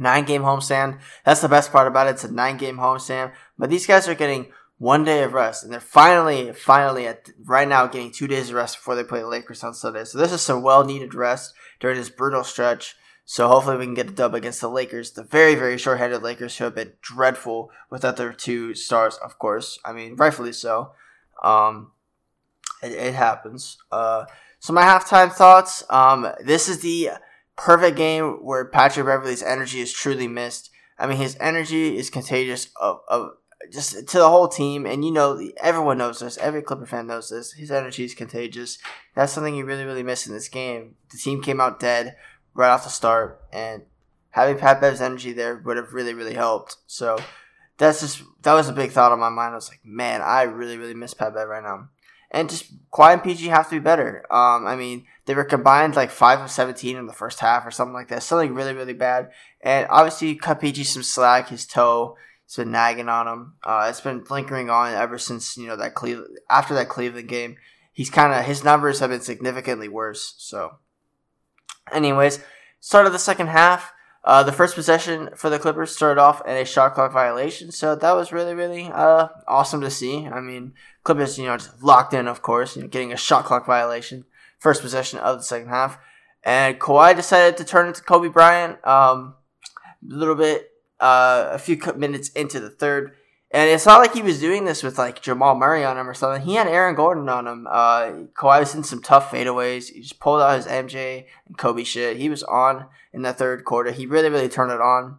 nine 0.00 0.24
game 0.24 0.42
homestand. 0.42 0.98
That's 1.24 1.42
the 1.42 1.48
best 1.48 1.70
part 1.70 1.86
about 1.86 2.08
it. 2.08 2.10
It's 2.10 2.24
a 2.24 2.32
nine 2.32 2.56
game 2.56 2.78
homestand. 2.78 3.32
But 3.58 3.70
these 3.70 3.86
guys 3.86 4.08
are 4.08 4.14
getting 4.14 4.46
one 4.78 5.04
day 5.04 5.22
of 5.22 5.34
rest, 5.34 5.62
and 5.62 5.70
they're 5.70 5.78
finally, 5.78 6.52
finally 6.52 7.06
at 7.06 7.28
right 7.44 7.68
now 7.68 7.86
getting 7.86 8.10
two 8.10 8.26
days 8.26 8.48
of 8.48 8.56
rest 8.56 8.78
before 8.78 8.94
they 8.94 9.04
play 9.04 9.20
the 9.20 9.28
Lakers 9.28 9.62
on 9.62 9.74
Sunday. 9.74 10.04
So 10.04 10.18
this 10.18 10.32
is 10.32 10.40
some 10.40 10.62
well 10.62 10.84
needed 10.84 11.14
rest 11.14 11.54
during 11.78 11.98
this 11.98 12.08
brutal 12.08 12.42
stretch. 12.42 12.96
So 13.26 13.46
hopefully 13.46 13.76
we 13.76 13.84
can 13.84 13.94
get 13.94 14.08
a 14.08 14.12
dub 14.12 14.34
against 14.34 14.60
the 14.60 14.68
Lakers, 14.68 15.12
the 15.12 15.22
very, 15.22 15.54
very 15.54 15.78
short-handed 15.78 16.22
Lakers 16.22 16.56
who 16.56 16.64
have 16.64 16.74
been 16.74 16.94
dreadful 17.00 17.70
without 17.88 18.16
their 18.16 18.32
two 18.32 18.74
stars, 18.74 19.16
of 19.22 19.38
course. 19.38 19.78
I 19.84 19.92
mean, 19.92 20.16
rightfully 20.16 20.52
so. 20.52 20.92
Um, 21.44 21.92
it, 22.82 22.92
it 22.92 23.14
happens. 23.14 23.78
Uh, 23.92 24.24
so 24.58 24.72
my 24.72 24.82
halftime 24.82 25.30
thoughts. 25.30 25.84
Um, 25.90 26.26
this 26.42 26.68
is 26.68 26.80
the 26.80 27.10
perfect 27.60 27.96
game 27.96 28.38
where 28.42 28.64
Patrick 28.64 29.06
Beverley's 29.06 29.42
energy 29.42 29.80
is 29.80 29.92
truly 29.92 30.26
missed. 30.26 30.70
I 30.98 31.06
mean, 31.06 31.18
his 31.18 31.36
energy 31.40 31.96
is 31.96 32.10
contagious 32.10 32.68
of, 32.80 33.00
of 33.08 33.32
just 33.70 34.08
to 34.08 34.18
the 34.18 34.28
whole 34.28 34.48
team, 34.48 34.86
and 34.86 35.04
you 35.04 35.12
know, 35.12 35.40
everyone 35.62 35.98
knows 35.98 36.20
this. 36.20 36.38
Every 36.38 36.62
Clipper 36.62 36.86
fan 36.86 37.06
knows 37.06 37.28
this. 37.28 37.52
His 37.52 37.70
energy 37.70 38.04
is 38.04 38.14
contagious. 38.14 38.78
That's 39.14 39.32
something 39.32 39.54
you 39.54 39.66
really, 39.66 39.84
really 39.84 40.02
miss 40.02 40.26
in 40.26 40.32
this 40.32 40.48
game. 40.48 40.96
The 41.10 41.18
team 41.18 41.42
came 41.42 41.60
out 41.60 41.80
dead 41.80 42.16
right 42.54 42.70
off 42.70 42.84
the 42.84 42.90
start, 42.90 43.40
and 43.52 43.82
having 44.30 44.58
Pat 44.58 44.80
Bev's 44.80 45.00
energy 45.00 45.32
there 45.32 45.56
would 45.64 45.76
have 45.76 45.92
really, 45.92 46.14
really 46.14 46.34
helped. 46.34 46.76
So 46.86 47.18
that's 47.76 48.00
just 48.00 48.22
that 48.42 48.54
was 48.54 48.68
a 48.68 48.74
big 48.74 48.90
thought 48.90 49.12
on 49.12 49.20
my 49.20 49.28
mind. 49.28 49.52
I 49.52 49.56
was 49.56 49.68
like, 49.68 49.84
man, 49.84 50.22
I 50.22 50.42
really, 50.42 50.78
really 50.78 50.94
miss 50.94 51.14
Pat 51.14 51.34
Bev 51.34 51.48
right 51.48 51.62
now 51.62 51.88
and 52.30 52.48
just 52.48 52.72
Kawhi 52.90 53.14
and 53.14 53.22
PG 53.22 53.46
have 53.48 53.68
to 53.68 53.76
be 53.76 53.80
better. 53.80 54.24
Um, 54.30 54.66
I 54.66 54.76
mean, 54.76 55.06
they 55.26 55.34
were 55.34 55.44
combined 55.44 55.96
like 55.96 56.10
five 56.10 56.40
of 56.40 56.50
seventeen 56.50 56.96
in 56.96 57.06
the 57.06 57.12
first 57.12 57.40
half 57.40 57.66
or 57.66 57.70
something 57.70 57.94
like 57.94 58.08
that. 58.08 58.22
Something 58.22 58.54
really 58.54 58.74
really 58.74 58.94
bad. 58.94 59.30
And 59.60 59.86
obviously, 59.90 60.34
cut 60.34 60.60
PG 60.60 60.84
some 60.84 61.02
slack. 61.02 61.48
His 61.48 61.66
toe, 61.66 62.16
has 62.46 62.56
been 62.56 62.72
nagging 62.72 63.08
on 63.08 63.28
him. 63.28 63.54
Uh, 63.62 63.86
it's 63.88 64.00
been 64.00 64.24
lingering 64.28 64.70
on 64.70 64.92
ever 64.92 65.18
since 65.18 65.56
you 65.56 65.66
know 65.66 65.76
that 65.76 65.94
Cleveland 65.94 66.38
after 66.48 66.74
that 66.74 66.88
Cleveland 66.88 67.28
game. 67.28 67.56
He's 67.92 68.10
kind 68.10 68.32
of 68.32 68.44
his 68.44 68.64
numbers 68.64 69.00
have 69.00 69.10
been 69.10 69.20
significantly 69.20 69.88
worse. 69.88 70.34
So, 70.38 70.78
anyways, 71.92 72.40
start 72.80 73.06
of 73.06 73.12
the 73.12 73.18
second 73.18 73.48
half. 73.48 73.92
Uh, 74.22 74.42
the 74.42 74.52
first 74.52 74.74
possession 74.74 75.30
for 75.34 75.48
the 75.48 75.58
Clippers 75.58 75.94
started 75.96 76.20
off 76.20 76.42
in 76.46 76.54
a 76.54 76.64
shot 76.64 76.94
clock 76.94 77.10
violation, 77.12 77.72
so 77.72 77.94
that 77.94 78.12
was 78.12 78.32
really, 78.32 78.54
really 78.54 78.90
uh, 78.92 79.28
awesome 79.48 79.80
to 79.80 79.90
see. 79.90 80.26
I 80.26 80.40
mean, 80.40 80.74
Clippers, 81.04 81.38
you 81.38 81.46
know, 81.46 81.56
just 81.56 81.82
locked 81.82 82.12
in, 82.12 82.28
of 82.28 82.42
course, 82.42 82.76
you 82.76 82.82
know, 82.82 82.88
getting 82.88 83.12
a 83.12 83.16
shot 83.16 83.46
clock 83.46 83.64
violation, 83.64 84.26
first 84.58 84.82
possession 84.82 85.18
of 85.20 85.38
the 85.38 85.42
second 85.42 85.68
half, 85.68 85.98
and 86.44 86.78
Kawhi 86.78 87.16
decided 87.16 87.56
to 87.56 87.64
turn 87.64 87.88
into 87.88 88.02
Kobe 88.02 88.28
Bryant. 88.28 88.86
Um, 88.86 89.36
a 90.02 90.14
little 90.14 90.34
bit, 90.34 90.70
uh, 91.00 91.48
a 91.52 91.58
few 91.58 91.78
minutes 91.96 92.28
into 92.30 92.60
the 92.60 92.70
third, 92.70 93.12
and 93.52 93.68
it's 93.68 93.86
not 93.86 93.98
like 94.00 94.14
he 94.14 94.22
was 94.22 94.38
doing 94.38 94.64
this 94.64 94.82
with 94.82 94.96
like 94.96 95.22
Jamal 95.22 95.56
Murray 95.56 95.84
on 95.84 95.98
him 95.98 96.08
or 96.08 96.14
something. 96.14 96.42
He 96.42 96.54
had 96.54 96.68
Aaron 96.68 96.94
Gordon 96.94 97.28
on 97.28 97.48
him. 97.48 97.66
Uh, 97.68 98.02
Kawhi 98.34 98.60
was 98.60 98.74
in 98.76 98.84
some 98.84 99.02
tough 99.02 99.32
fadeaways. 99.32 99.90
He 99.90 100.02
just 100.02 100.20
pulled 100.20 100.40
out 100.40 100.56
his 100.56 100.66
MJ 100.66 101.26
and 101.48 101.58
Kobe 101.58 101.82
shit. 101.82 102.16
He 102.16 102.28
was 102.28 102.44
on 102.44 102.86
in 103.12 103.22
the 103.22 103.32
third 103.32 103.64
quarter. 103.64 103.90
He 103.90 104.06
really, 104.06 104.28
really 104.28 104.48
turned 104.48 104.70
it 104.70 104.80
on. 104.80 105.18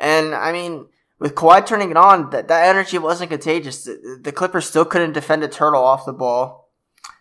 And 0.00 0.34
I 0.34 0.50
mean, 0.50 0.88
with 1.20 1.36
Kawhi 1.36 1.64
turning 1.64 1.90
it 1.90 1.96
on, 1.96 2.30
that, 2.30 2.48
that 2.48 2.68
energy 2.68 2.98
wasn't 2.98 3.30
contagious. 3.30 3.84
The, 3.84 4.18
the 4.20 4.32
Clippers 4.32 4.66
still 4.66 4.84
couldn't 4.84 5.12
defend 5.12 5.44
a 5.44 5.48
turtle 5.48 5.84
off 5.84 6.04
the 6.04 6.12
ball. 6.12 6.72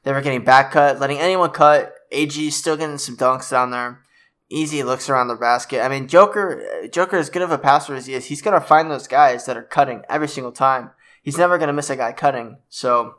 They 0.03 0.11
were 0.11 0.21
getting 0.21 0.43
back 0.43 0.71
cut, 0.71 0.99
letting 0.99 1.19
anyone 1.19 1.51
cut. 1.51 1.93
AG 2.11 2.49
still 2.51 2.77
getting 2.77 2.97
some 2.97 3.17
dunks 3.17 3.51
down 3.51 3.69
there 3.69 4.01
easy 4.49 4.83
looks 4.83 5.09
around 5.09 5.27
the 5.27 5.35
basket. 5.35 5.83
I 5.83 5.89
mean, 5.89 6.07
Joker, 6.07 6.87
Joker, 6.91 7.17
as 7.17 7.29
good 7.29 7.41
of 7.41 7.51
a 7.51 7.57
passer 7.57 7.95
as 7.95 8.05
he 8.05 8.13
is, 8.13 8.25
he's 8.25 8.41
gonna 8.41 8.61
find 8.61 8.89
those 8.89 9.07
guys 9.07 9.45
that 9.45 9.57
are 9.57 9.63
cutting 9.63 10.03
every 10.09 10.27
single 10.27 10.51
time. 10.51 10.91
He's 11.21 11.37
never 11.37 11.57
gonna 11.57 11.73
miss 11.73 11.89
a 11.89 11.95
guy 11.95 12.13
cutting. 12.13 12.57
So, 12.69 13.15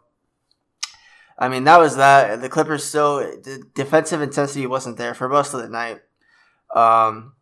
I 1.38 1.48
mean, 1.48 1.64
that 1.64 1.78
was 1.78 1.96
that. 1.96 2.40
The 2.40 2.48
Clippers 2.48 2.84
still 2.84 3.18
the 3.18 3.62
defensive 3.74 4.22
intensity 4.22 4.66
wasn't 4.66 4.96
there 4.96 5.14
for 5.14 5.28
most 5.28 5.54
of 5.54 5.60
the 5.60 5.68
night. 5.68 6.00
Um, 6.74 7.34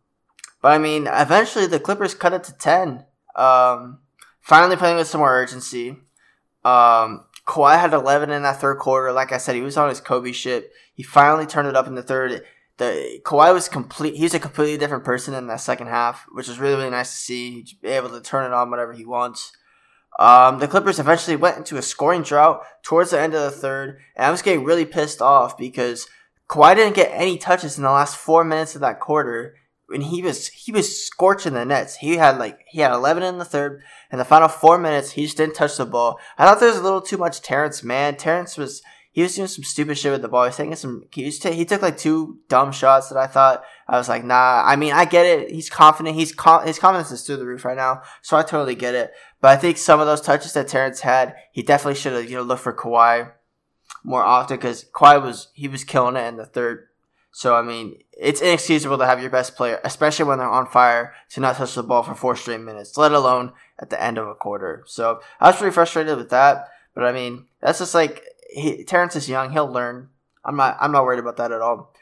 but 0.61 0.73
I 0.73 0.77
mean, 0.77 1.07
eventually 1.07 1.67
the 1.67 1.79
Clippers 1.79 2.13
cut 2.13 2.33
it 2.33 2.43
to 2.45 2.53
ten. 2.53 3.05
Um, 3.35 3.99
finally 4.41 4.75
playing 4.75 4.97
with 4.97 5.07
some 5.07 5.19
more 5.19 5.33
urgency. 5.33 5.97
Um, 6.65 7.25
Kawhi 7.47 7.79
had 7.79 7.93
11 7.93 8.29
in 8.29 8.41
that 8.43 8.59
third 8.59 8.77
quarter. 8.77 9.13
Like 9.13 9.31
I 9.31 9.37
said, 9.37 9.55
he 9.55 9.61
was 9.61 9.77
on 9.77 9.87
his 9.87 10.01
Kobe 10.01 10.33
shit. 10.33 10.71
He 10.93 11.01
finally 11.01 11.45
turned 11.45 11.67
it 11.67 11.77
up 11.77 11.87
in 11.87 11.95
the 11.95 12.03
third 12.03 12.43
the 12.77 13.19
Kawhi 13.23 13.53
was 13.53 13.69
complete. 13.69 14.15
He 14.15 14.23
was 14.23 14.33
a 14.33 14.39
completely 14.39 14.77
different 14.77 15.03
person 15.03 15.33
in 15.33 15.47
that 15.47 15.61
second 15.61 15.87
half, 15.87 16.25
which 16.31 16.47
was 16.47 16.59
really 16.59 16.75
really 16.75 16.89
nice 16.89 17.11
to 17.11 17.17
see. 17.17 17.65
Be 17.81 17.89
able 17.89 18.09
to 18.09 18.21
turn 18.21 18.45
it 18.45 18.53
on 18.53 18.69
whatever 18.69 18.93
he 18.93 19.05
wants. 19.05 19.51
Um, 20.19 20.59
the 20.59 20.67
Clippers 20.67 20.99
eventually 20.99 21.35
went 21.35 21.57
into 21.57 21.77
a 21.77 21.81
scoring 21.81 22.23
drought 22.23 22.63
towards 22.83 23.11
the 23.11 23.19
end 23.19 23.35
of 23.35 23.43
the 23.43 23.51
third, 23.51 23.99
and 24.15 24.25
I 24.25 24.31
was 24.31 24.41
getting 24.41 24.63
really 24.63 24.85
pissed 24.85 25.21
off 25.21 25.57
because 25.57 26.07
Kawhi 26.49 26.75
didn't 26.75 26.95
get 26.95 27.11
any 27.11 27.37
touches 27.37 27.77
in 27.77 27.83
the 27.83 27.91
last 27.91 28.15
four 28.15 28.43
minutes 28.43 28.73
of 28.73 28.81
that 28.81 28.99
quarter, 28.99 29.55
and 29.89 30.03
he 30.03 30.21
was 30.21 30.47
he 30.47 30.71
was 30.71 31.05
scorching 31.05 31.53
the 31.53 31.65
nets. 31.65 31.97
He 31.97 32.17
had 32.17 32.37
like 32.39 32.59
he 32.67 32.81
had 32.81 32.91
11 32.91 33.23
in 33.23 33.37
the 33.37 33.45
third, 33.45 33.81
and 34.11 34.19
the 34.19 34.25
final 34.25 34.47
four 34.47 34.77
minutes 34.77 35.11
he 35.11 35.23
just 35.23 35.37
didn't 35.37 35.55
touch 35.55 35.77
the 35.77 35.85
ball. 35.85 36.19
I 36.37 36.45
thought 36.45 36.59
there 36.59 36.69
was 36.69 36.79
a 36.79 36.83
little 36.83 37.01
too 37.01 37.17
much 37.17 37.41
Terrence 37.41 37.83
Mann. 37.83 38.15
Terrence 38.15 38.57
was 38.57 38.81
he 39.17 39.23
was 39.23 39.33
doing 39.33 39.47
some 39.47 39.63
stupid 39.63 39.97
shit 39.97 40.11
with 40.11 40.21
the 40.21 40.27
ball. 40.27 40.43
He 40.43 40.49
was 40.49 40.57
taking 40.57 40.75
some. 40.75 41.05
He, 41.11 41.25
was 41.25 41.39
t- 41.39 41.55
he 41.55 41.65
took 41.65 41.81
like 41.81 41.97
two 41.97 42.37
dumb 42.49 42.71
shots 42.71 43.09
that 43.09 43.17
I 43.17 43.25
thought 43.25 43.63
I 43.87 43.97
was 43.97 44.07
like, 44.07 44.23
nah. 44.23 44.61
I 44.63 44.75
mean, 44.75 44.93
I 44.93 45.05
get 45.05 45.25
it. 45.25 45.49
He's 45.49 45.71
confident. 45.71 46.15
He's 46.15 46.31
con- 46.31 46.67
his 46.67 46.77
confidence 46.77 47.11
is 47.11 47.25
through 47.25 47.37
the 47.37 47.45
roof 47.47 47.65
right 47.65 47.75
now, 47.75 48.03
so 48.21 48.37
I 48.37 48.43
totally 48.43 48.75
get 48.75 48.93
it. 48.93 49.11
But 49.41 49.47
I 49.47 49.55
think 49.59 49.79
some 49.79 49.99
of 49.99 50.05
those 50.05 50.21
touches 50.21 50.53
that 50.53 50.67
Terrence 50.67 50.99
had, 50.99 51.35
he 51.51 51.63
definitely 51.63 51.99
should 51.99 52.13
have 52.13 52.29
you 52.29 52.37
know 52.37 52.43
looked 52.43 52.61
for 52.61 52.73
Kawhi 52.73 53.31
more 54.03 54.21
often 54.21 54.57
because 54.57 54.85
Kawhi 54.93 55.19
was 55.19 55.47
he 55.55 55.67
was 55.67 55.83
killing 55.83 56.15
it 56.15 56.27
in 56.27 56.37
the 56.37 56.45
third. 56.45 56.85
So 57.31 57.55
I 57.55 57.63
mean, 57.63 57.97
it's 58.11 58.41
inexcusable 58.41 58.99
to 58.99 59.07
have 59.07 59.19
your 59.19 59.31
best 59.31 59.55
player, 59.55 59.81
especially 59.83 60.25
when 60.25 60.37
they're 60.37 60.47
on 60.47 60.67
fire, 60.67 61.15
to 61.31 61.39
not 61.39 61.55
touch 61.55 61.73
the 61.73 61.81
ball 61.81 62.03
for 62.03 62.13
four 62.13 62.35
straight 62.35 62.61
minutes, 62.61 62.95
let 62.97 63.13
alone 63.13 63.53
at 63.79 63.89
the 63.89 63.99
end 63.99 64.19
of 64.19 64.27
a 64.27 64.35
quarter. 64.35 64.83
So 64.85 65.21
I 65.39 65.47
was 65.47 65.57
pretty 65.57 65.73
frustrated 65.73 66.19
with 66.19 66.29
that. 66.29 66.67
But 66.93 67.05
I 67.05 67.11
mean, 67.11 67.47
that's 67.61 67.79
just 67.79 67.95
like 67.95 68.23
he, 68.49 68.83
Terrence 68.83 69.15
is 69.15 69.29
young; 69.29 69.51
he'll 69.51 69.71
learn. 69.71 70.09
I'm 70.43 70.55
not. 70.55 70.77
I'm 70.79 70.91
not 70.91 71.03
worried 71.03 71.19
about 71.19 71.37
that 71.37 71.51
at 71.51 71.61
all. 71.61 71.93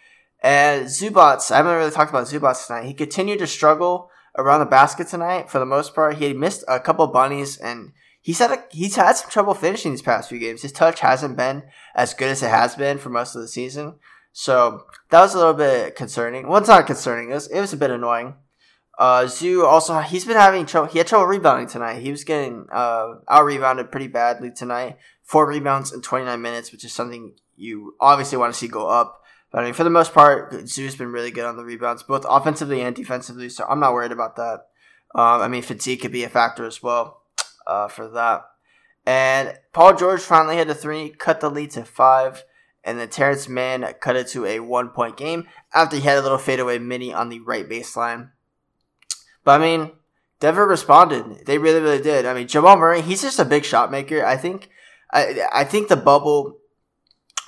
And 0.41 0.85
Zubac, 0.85 1.51
I 1.51 1.57
haven't 1.57 1.75
really 1.75 1.91
talked 1.91 2.11
about 2.11 2.27
Zubac 2.27 2.65
tonight. 2.65 2.85
He 2.85 2.93
continued 2.93 3.39
to 3.39 3.47
struggle 3.47 4.09
around 4.37 4.59
the 4.59 4.65
basket 4.65 5.07
tonight 5.07 5.49
for 5.49 5.59
the 5.59 5.65
most 5.65 5.95
part. 5.95 6.17
He 6.17 6.25
had 6.25 6.35
missed 6.35 6.63
a 6.67 6.79
couple 6.79 7.07
bunnies, 7.07 7.57
and 7.57 7.93
he's 8.21 8.39
had 8.39 8.51
a, 8.51 8.63
he's 8.69 8.95
had 8.95 9.13
some 9.13 9.29
trouble 9.29 9.53
finishing 9.53 9.91
these 9.91 10.01
past 10.01 10.29
few 10.29 10.39
games. 10.39 10.61
His 10.61 10.71
touch 10.71 10.99
hasn't 10.99 11.37
been 11.37 11.63
as 11.95 12.13
good 12.13 12.29
as 12.29 12.43
it 12.43 12.49
has 12.49 12.75
been 12.75 12.97
for 12.97 13.09
most 13.09 13.35
of 13.35 13.41
the 13.41 13.47
season. 13.47 13.95
So 14.33 14.83
that 15.09 15.21
was 15.21 15.33
a 15.33 15.37
little 15.37 15.53
bit 15.53 15.95
concerning. 15.95 16.47
Well, 16.47 16.59
it's 16.59 16.67
not 16.67 16.85
concerning. 16.85 17.31
It 17.31 17.35
was, 17.35 17.47
it 17.47 17.61
was 17.61 17.73
a 17.73 17.77
bit 17.77 17.89
annoying. 17.89 18.35
Uh, 18.97 19.27
Zoo 19.27 19.65
also 19.65 19.99
he's 19.99 20.25
been 20.25 20.37
having 20.37 20.65
trouble. 20.65 20.89
He 20.89 20.97
had 20.97 21.07
trouble 21.07 21.25
rebounding 21.25 21.67
tonight. 21.67 22.01
He 22.01 22.11
was 22.11 22.23
getting 22.23 22.67
uh, 22.71 23.15
out 23.27 23.45
rebounded 23.45 23.91
pretty 23.91 24.07
badly 24.07 24.51
tonight. 24.51 24.97
Four 25.25 25.47
rebounds 25.47 25.91
in 25.91 26.01
29 26.01 26.41
minutes, 26.41 26.71
which 26.71 26.85
is 26.85 26.93
something 26.93 27.33
you 27.57 27.95
obviously 27.99 28.37
want 28.37 28.53
to 28.53 28.57
see 28.59 28.67
go 28.67 28.87
up. 28.87 29.21
But 29.51 29.61
I 29.61 29.65
mean, 29.65 29.73
for 29.73 29.83
the 29.83 29.89
most 29.89 30.13
part, 30.13 30.53
Zoo's 30.67 30.95
been 30.95 31.11
really 31.11 31.31
good 31.31 31.45
on 31.45 31.57
the 31.57 31.63
rebounds, 31.63 32.03
both 32.03 32.25
offensively 32.29 32.81
and 32.81 32.95
defensively. 32.95 33.49
So 33.49 33.65
I'm 33.67 33.79
not 33.79 33.93
worried 33.93 34.11
about 34.11 34.35
that. 34.37 34.67
Um, 35.13 35.41
I 35.41 35.47
mean, 35.47 35.61
fatigue 35.61 36.01
could 36.01 36.11
be 36.11 36.23
a 36.23 36.29
factor 36.29 36.65
as 36.65 36.83
well 36.83 37.21
uh, 37.65 37.87
for 37.87 38.07
that. 38.09 38.45
And 39.05 39.57
Paul 39.73 39.95
George 39.95 40.21
finally 40.21 40.57
hit 40.57 40.69
a 40.69 40.75
three, 40.75 41.09
cut 41.09 41.39
the 41.39 41.49
lead 41.49 41.71
to 41.71 41.83
five. 41.83 42.43
And 42.83 42.99
then 42.99 43.09
Terrence 43.09 43.49
Mann 43.49 43.83
cut 43.99 44.15
it 44.15 44.27
to 44.27 44.45
a 44.45 44.59
one 44.59 44.89
point 44.89 45.17
game 45.17 45.47
after 45.73 45.95
he 45.95 46.03
had 46.03 46.19
a 46.19 46.21
little 46.21 46.37
fadeaway 46.37 46.77
mini 46.77 47.11
on 47.11 47.29
the 47.29 47.39
right 47.39 47.67
baseline. 47.67 48.29
But 49.43 49.59
I 49.59 49.63
mean, 49.63 49.91
Denver 50.39 50.67
responded. 50.67 51.45
They 51.45 51.57
really, 51.57 51.79
really 51.79 52.01
did. 52.01 52.25
I 52.25 52.33
mean, 52.35 52.47
Jamal 52.47 52.77
Murray, 52.77 53.01
he's 53.01 53.23
just 53.23 53.39
a 53.39 53.45
big 53.45 53.65
shot 53.65 53.89
maker. 53.89 54.23
I 54.23 54.37
think, 54.37 54.69
I, 55.11 55.47
I 55.53 55.63
think 55.63 55.87
the 55.87 55.95
bubble 55.95 56.57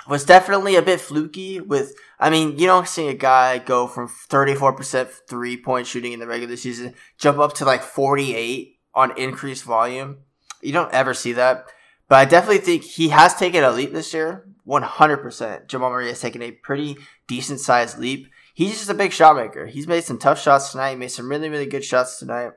was 0.08 0.24
definitely 0.24 0.76
a 0.76 0.82
bit 0.82 1.00
fluky 1.00 1.60
with, 1.60 1.94
I 2.18 2.30
mean, 2.30 2.58
you 2.58 2.66
don't 2.66 2.88
see 2.88 3.08
a 3.08 3.14
guy 3.14 3.58
go 3.58 3.86
from 3.86 4.08
34% 4.08 5.08
three 5.28 5.56
point 5.56 5.86
shooting 5.86 6.12
in 6.12 6.20
the 6.20 6.26
regular 6.26 6.56
season, 6.56 6.94
jump 7.18 7.38
up 7.38 7.52
to 7.54 7.64
like 7.64 7.82
48 7.82 8.78
on 8.94 9.18
increased 9.18 9.64
volume. 9.64 10.18
You 10.62 10.72
don't 10.72 10.92
ever 10.92 11.14
see 11.14 11.32
that. 11.34 11.66
But 12.08 12.16
I 12.16 12.24
definitely 12.24 12.58
think 12.58 12.84
he 12.84 13.10
has 13.10 13.34
taken 13.34 13.62
a 13.62 13.70
leap 13.70 13.92
this 13.92 14.14
year. 14.14 14.46
100%. 14.66 15.66
Jamal 15.66 15.90
Murray 15.90 16.08
has 16.08 16.20
taken 16.20 16.42
a 16.42 16.52
pretty 16.52 16.96
decent 17.26 17.60
sized 17.60 17.98
leap. 17.98 18.28
He's 18.54 18.78
just 18.78 18.90
a 18.90 18.94
big 18.94 19.12
shot 19.12 19.36
maker. 19.36 19.66
He's 19.66 19.86
made 19.86 20.04
some 20.04 20.18
tough 20.18 20.40
shots 20.40 20.72
tonight. 20.72 20.90
He 20.90 20.96
made 20.96 21.08
some 21.08 21.28
really, 21.28 21.48
really 21.48 21.66
good 21.66 21.84
shots 21.84 22.18
tonight. 22.18 22.52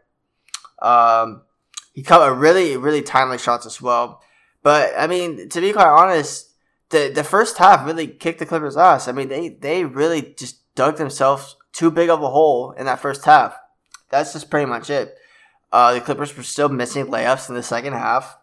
Um, 0.81 1.43
he 1.93 2.01
caught 2.01 2.27
a 2.27 2.33
really, 2.33 2.75
really 2.75 3.01
timely 3.01 3.37
shots 3.37 3.65
as 3.65 3.81
well. 3.81 4.21
But 4.63 4.93
I 4.97 5.07
mean, 5.07 5.49
to 5.49 5.61
be 5.61 5.73
quite 5.73 5.87
honest, 5.87 6.51
the 6.89 7.11
the 7.13 7.23
first 7.23 7.57
half 7.57 7.85
really 7.85 8.07
kicked 8.07 8.39
the 8.39 8.45
Clippers' 8.45 8.77
ass. 8.77 9.07
I 9.07 9.11
mean, 9.11 9.29
they 9.29 9.49
they 9.49 9.85
really 9.85 10.33
just 10.37 10.57
dug 10.75 10.97
themselves 10.97 11.55
too 11.73 11.91
big 11.91 12.09
of 12.09 12.21
a 12.21 12.29
hole 12.29 12.71
in 12.71 12.85
that 12.85 12.99
first 12.99 13.25
half. 13.25 13.55
That's 14.09 14.33
just 14.33 14.49
pretty 14.49 14.67
much 14.67 14.89
it. 14.89 15.15
Uh, 15.71 15.93
the 15.93 16.01
Clippers 16.01 16.35
were 16.35 16.43
still 16.43 16.69
missing 16.69 17.07
layups 17.07 17.49
in 17.49 17.55
the 17.55 17.63
second 17.63 17.93
half, 17.93 18.37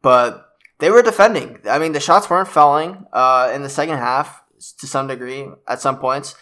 but 0.00 0.48
they 0.78 0.90
were 0.90 1.02
defending. 1.02 1.58
I 1.68 1.78
mean, 1.78 1.92
the 1.92 2.00
shots 2.00 2.30
weren't 2.30 2.48
falling 2.48 3.06
uh, 3.12 3.52
in 3.54 3.62
the 3.62 3.68
second 3.68 3.98
half 3.98 4.42
to 4.78 4.86
some 4.86 5.06
degree 5.06 5.46
at 5.68 5.80
some 5.82 5.98
points, 5.98 6.34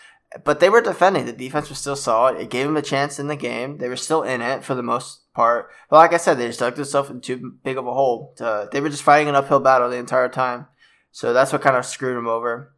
but 0.44 0.60
they 0.60 0.70
were 0.70 0.80
defending. 0.80 1.26
The 1.26 1.32
defense 1.32 1.68
was 1.68 1.78
still 1.78 1.96
solid. 1.96 2.40
It 2.40 2.50
gave 2.50 2.66
them 2.66 2.76
a 2.76 2.82
chance 2.82 3.18
in 3.18 3.26
the 3.26 3.36
game. 3.36 3.78
They 3.78 3.88
were 3.88 3.96
still 3.96 4.22
in 4.22 4.40
it 4.40 4.64
for 4.64 4.76
the 4.76 4.82
most 4.82 5.23
part. 5.34 5.70
But 5.90 5.96
like 5.96 6.12
I 6.12 6.18
said, 6.18 6.38
they 6.38 6.46
just 6.46 6.60
dug 6.60 6.76
themselves 6.76 7.10
in 7.10 7.20
too 7.20 7.54
big 7.62 7.76
of 7.76 7.86
a 7.86 7.92
hole. 7.92 8.34
To, 8.38 8.68
they 8.70 8.80
were 8.80 8.88
just 8.88 9.02
fighting 9.02 9.28
an 9.28 9.34
uphill 9.34 9.60
battle 9.60 9.90
the 9.90 9.96
entire 9.96 10.28
time. 10.28 10.66
So 11.10 11.32
that's 11.32 11.52
what 11.52 11.62
kind 11.62 11.76
of 11.76 11.84
screwed 11.84 12.16
them 12.16 12.26
over. 12.26 12.74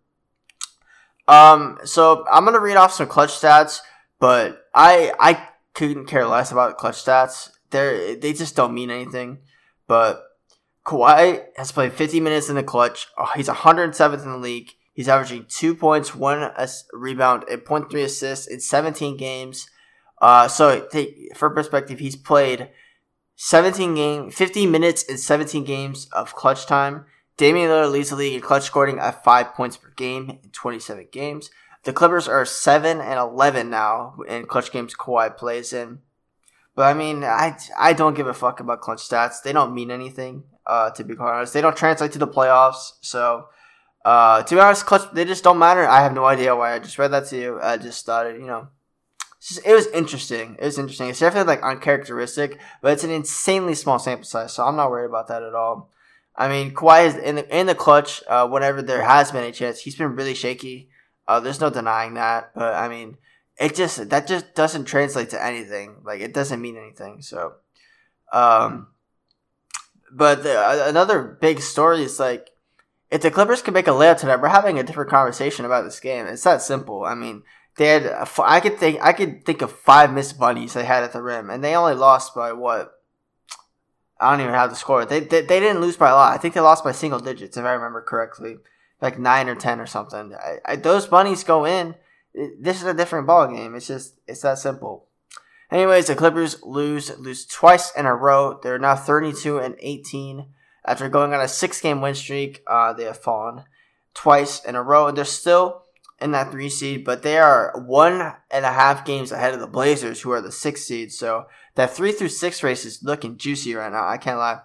Um, 1.28 1.78
so 1.84 2.24
I'm 2.30 2.44
gonna 2.44 2.60
read 2.60 2.76
off 2.76 2.92
some 2.92 3.08
clutch 3.08 3.30
stats, 3.30 3.80
but 4.18 4.66
I 4.74 5.12
I 5.18 5.48
couldn't 5.74 6.06
care 6.06 6.26
less 6.26 6.52
about 6.52 6.78
clutch 6.78 7.04
stats. 7.04 7.50
They 7.70 8.16
they 8.20 8.32
just 8.32 8.56
don't 8.56 8.74
mean 8.74 8.90
anything. 8.90 9.38
But 9.86 10.22
Kawhi 10.84 11.44
has 11.56 11.72
played 11.72 11.92
50 11.92 12.20
minutes 12.20 12.48
in 12.48 12.54
the 12.54 12.62
clutch. 12.62 13.08
Oh, 13.18 13.30
he's 13.34 13.48
107th 13.48 14.22
in 14.22 14.30
the 14.30 14.38
league. 14.38 14.70
He's 14.92 15.08
averaging 15.08 15.46
two 15.48 15.74
points, 15.74 16.14
one 16.14 16.50
rebound, 16.92 17.44
and 17.50 17.60
0.3 17.60 18.02
assists 18.02 18.46
in 18.46 18.60
17 18.60 19.16
games. 19.16 19.68
Uh, 20.20 20.48
so 20.48 20.88
for 21.34 21.50
perspective, 21.50 21.98
he's 21.98 22.16
played 22.16 22.70
17 23.36 23.94
game, 23.94 24.30
50 24.30 24.66
minutes 24.66 25.02
in 25.02 25.18
17 25.18 25.64
games 25.64 26.08
of 26.12 26.34
clutch 26.34 26.66
time. 26.66 27.04
Damian 27.36 27.68
Lillard 27.68 27.92
leads 27.92 28.10
the 28.10 28.16
league 28.16 28.34
in 28.34 28.40
clutch 28.40 28.64
scoring 28.64 28.98
at 28.98 29.22
five 29.22 29.54
points 29.54 29.76
per 29.76 29.92
game 29.96 30.30
in 30.42 30.50
27 30.50 31.08
games. 31.12 31.50
The 31.84 31.92
Clippers 31.92 32.26
are 32.26 32.44
seven 32.44 33.00
and 33.00 33.18
11 33.18 33.68
now 33.68 34.16
in 34.26 34.46
clutch 34.46 34.72
games 34.72 34.94
Kawhi 34.94 35.36
plays 35.36 35.72
in. 35.72 36.00
But 36.74 36.82
I 36.82 36.94
mean, 36.94 37.24
I, 37.24 37.56
I 37.78 37.92
don't 37.92 38.14
give 38.14 38.26
a 38.26 38.34
fuck 38.34 38.60
about 38.60 38.80
clutch 38.80 38.98
stats. 38.98 39.42
They 39.42 39.52
don't 39.52 39.74
mean 39.74 39.90
anything. 39.90 40.44
Uh, 40.66 40.90
to 40.90 41.04
be 41.04 41.14
quite 41.14 41.36
honest, 41.36 41.52
they 41.52 41.60
don't 41.60 41.76
translate 41.76 42.12
to 42.12 42.18
the 42.18 42.26
playoffs. 42.26 42.92
So 43.02 43.46
uh, 44.04 44.42
to 44.42 44.54
be 44.54 44.60
honest, 44.60 44.86
clutch 44.86 45.10
they 45.12 45.24
just 45.24 45.44
don't 45.44 45.58
matter. 45.58 45.86
I 45.86 46.02
have 46.02 46.14
no 46.14 46.24
idea 46.24 46.56
why. 46.56 46.74
I 46.74 46.78
just 46.78 46.98
read 46.98 47.12
that 47.12 47.26
to 47.26 47.36
you. 47.36 47.60
I 47.60 47.76
just 47.76 48.04
thought 48.04 48.26
it, 48.26 48.40
you 48.40 48.46
know, 48.46 48.68
it 49.64 49.72
was 49.72 49.86
interesting. 49.88 50.56
It 50.58 50.64
was 50.64 50.78
interesting. 50.78 51.08
It's 51.08 51.20
definitely 51.20 51.54
like 51.54 51.62
uncharacteristic, 51.62 52.58
but 52.82 52.92
it's 52.92 53.04
an 53.04 53.10
insanely 53.10 53.74
small 53.74 53.98
sample 53.98 54.24
size, 54.24 54.52
so 54.52 54.64
I'm 54.64 54.76
not 54.76 54.90
worried 54.90 55.08
about 55.08 55.28
that 55.28 55.42
at 55.42 55.54
all. 55.54 55.90
I 56.34 56.48
mean, 56.48 56.74
Kawhi 56.74 57.06
is 57.06 57.16
in 57.16 57.36
the 57.36 57.56
in 57.56 57.66
the 57.66 57.74
clutch. 57.74 58.22
Uh, 58.28 58.46
whenever 58.48 58.82
there 58.82 59.02
has 59.02 59.30
been 59.30 59.44
a 59.44 59.52
chance, 59.52 59.80
he's 59.80 59.96
been 59.96 60.16
really 60.16 60.34
shaky. 60.34 60.90
Uh, 61.26 61.40
there's 61.40 61.60
no 61.60 61.70
denying 61.70 62.14
that, 62.14 62.52
but 62.54 62.74
I 62.74 62.88
mean, 62.88 63.16
it 63.58 63.74
just 63.74 64.10
that 64.10 64.26
just 64.26 64.54
doesn't 64.54 64.84
translate 64.84 65.30
to 65.30 65.42
anything. 65.42 65.96
Like 66.04 66.20
it 66.20 66.34
doesn't 66.34 66.60
mean 66.60 66.76
anything. 66.76 67.22
So, 67.22 67.54
um, 68.32 68.88
but 70.12 70.42
the, 70.42 70.58
uh, 70.58 70.84
another 70.88 71.22
big 71.22 71.60
story 71.60 72.02
is 72.02 72.20
like 72.20 72.50
if 73.10 73.22
the 73.22 73.30
Clippers 73.30 73.62
can 73.62 73.74
make 73.74 73.86
a 73.86 73.92
layup 73.92 74.18
tonight, 74.18 74.40
we're 74.40 74.48
having 74.48 74.78
a 74.78 74.82
different 74.82 75.10
conversation 75.10 75.64
about 75.64 75.84
this 75.84 76.00
game. 76.00 76.26
It's 76.26 76.44
that 76.44 76.62
simple. 76.62 77.04
I 77.04 77.14
mean, 77.14 77.44
they 77.76 77.88
had 77.88 78.28
I 78.38 78.60
could 78.60 78.78
think 78.78 79.00
I 79.02 79.12
could 79.12 79.44
think 79.44 79.62
of 79.62 79.70
five 79.70 80.12
missed 80.12 80.38
bunnies 80.38 80.72
they 80.72 80.84
had 80.84 81.04
at 81.04 81.12
the 81.12 81.22
rim, 81.22 81.50
and 81.50 81.62
they 81.62 81.74
only 81.74 81.94
lost 81.94 82.34
by 82.34 82.52
what? 82.52 82.92
I 84.18 84.30
don't 84.30 84.40
even 84.40 84.54
have 84.54 84.70
the 84.70 84.76
score. 84.76 85.04
They, 85.04 85.20
they 85.20 85.42
they 85.42 85.60
didn't 85.60 85.82
lose 85.82 85.96
by 85.96 86.08
a 86.08 86.14
lot. 86.14 86.34
I 86.34 86.38
think 86.38 86.54
they 86.54 86.60
lost 86.60 86.84
by 86.84 86.92
single 86.92 87.20
digits 87.20 87.56
if 87.56 87.64
I 87.64 87.72
remember 87.72 88.00
correctly, 88.00 88.56
like 89.00 89.18
nine 89.18 89.48
or 89.48 89.54
ten 89.54 89.78
or 89.78 89.86
something. 89.86 90.34
I, 90.34 90.56
I, 90.64 90.76
those 90.76 91.06
bunnies 91.06 91.44
go 91.44 91.66
in. 91.66 91.94
This 92.34 92.80
is 92.80 92.86
a 92.86 92.94
different 92.94 93.26
ball 93.26 93.46
game. 93.48 93.74
It's 93.74 93.88
just 93.88 94.18
it's 94.26 94.40
that 94.40 94.58
simple. 94.58 95.08
Anyways, 95.70 96.06
the 96.06 96.14
Clippers 96.14 96.62
lose 96.62 97.16
lose 97.18 97.44
twice 97.44 97.92
in 97.94 98.06
a 98.06 98.14
row. 98.14 98.58
They're 98.62 98.78
now 98.78 98.96
thirty 98.96 99.32
two 99.34 99.58
and 99.58 99.74
eighteen. 99.80 100.46
After 100.86 101.08
going 101.08 101.34
on 101.34 101.40
a 101.40 101.48
six 101.48 101.80
game 101.80 102.00
win 102.00 102.14
streak, 102.14 102.62
uh, 102.66 102.92
they 102.92 103.04
have 103.04 103.18
fallen 103.18 103.64
twice 104.14 104.64
in 104.64 104.76
a 104.76 104.82
row, 104.82 105.08
and 105.08 105.18
they're 105.18 105.24
still 105.24 105.82
in 106.20 106.32
that 106.32 106.50
three 106.50 106.68
seed, 106.68 107.04
but 107.04 107.22
they 107.22 107.38
are 107.38 107.72
one 107.86 108.32
and 108.50 108.64
a 108.64 108.72
half 108.72 109.04
games 109.04 109.32
ahead 109.32 109.54
of 109.54 109.60
the 109.60 109.66
Blazers, 109.66 110.22
who 110.22 110.30
are 110.30 110.40
the 110.40 110.52
six 110.52 110.82
seed. 110.82 111.12
So 111.12 111.46
that 111.74 111.94
three 111.94 112.12
through 112.12 112.30
six 112.30 112.62
race 112.62 112.84
is 112.84 113.02
looking 113.02 113.36
juicy 113.36 113.74
right 113.74 113.92
now. 113.92 114.08
I 114.08 114.16
can't 114.16 114.38
lie. 114.38 114.60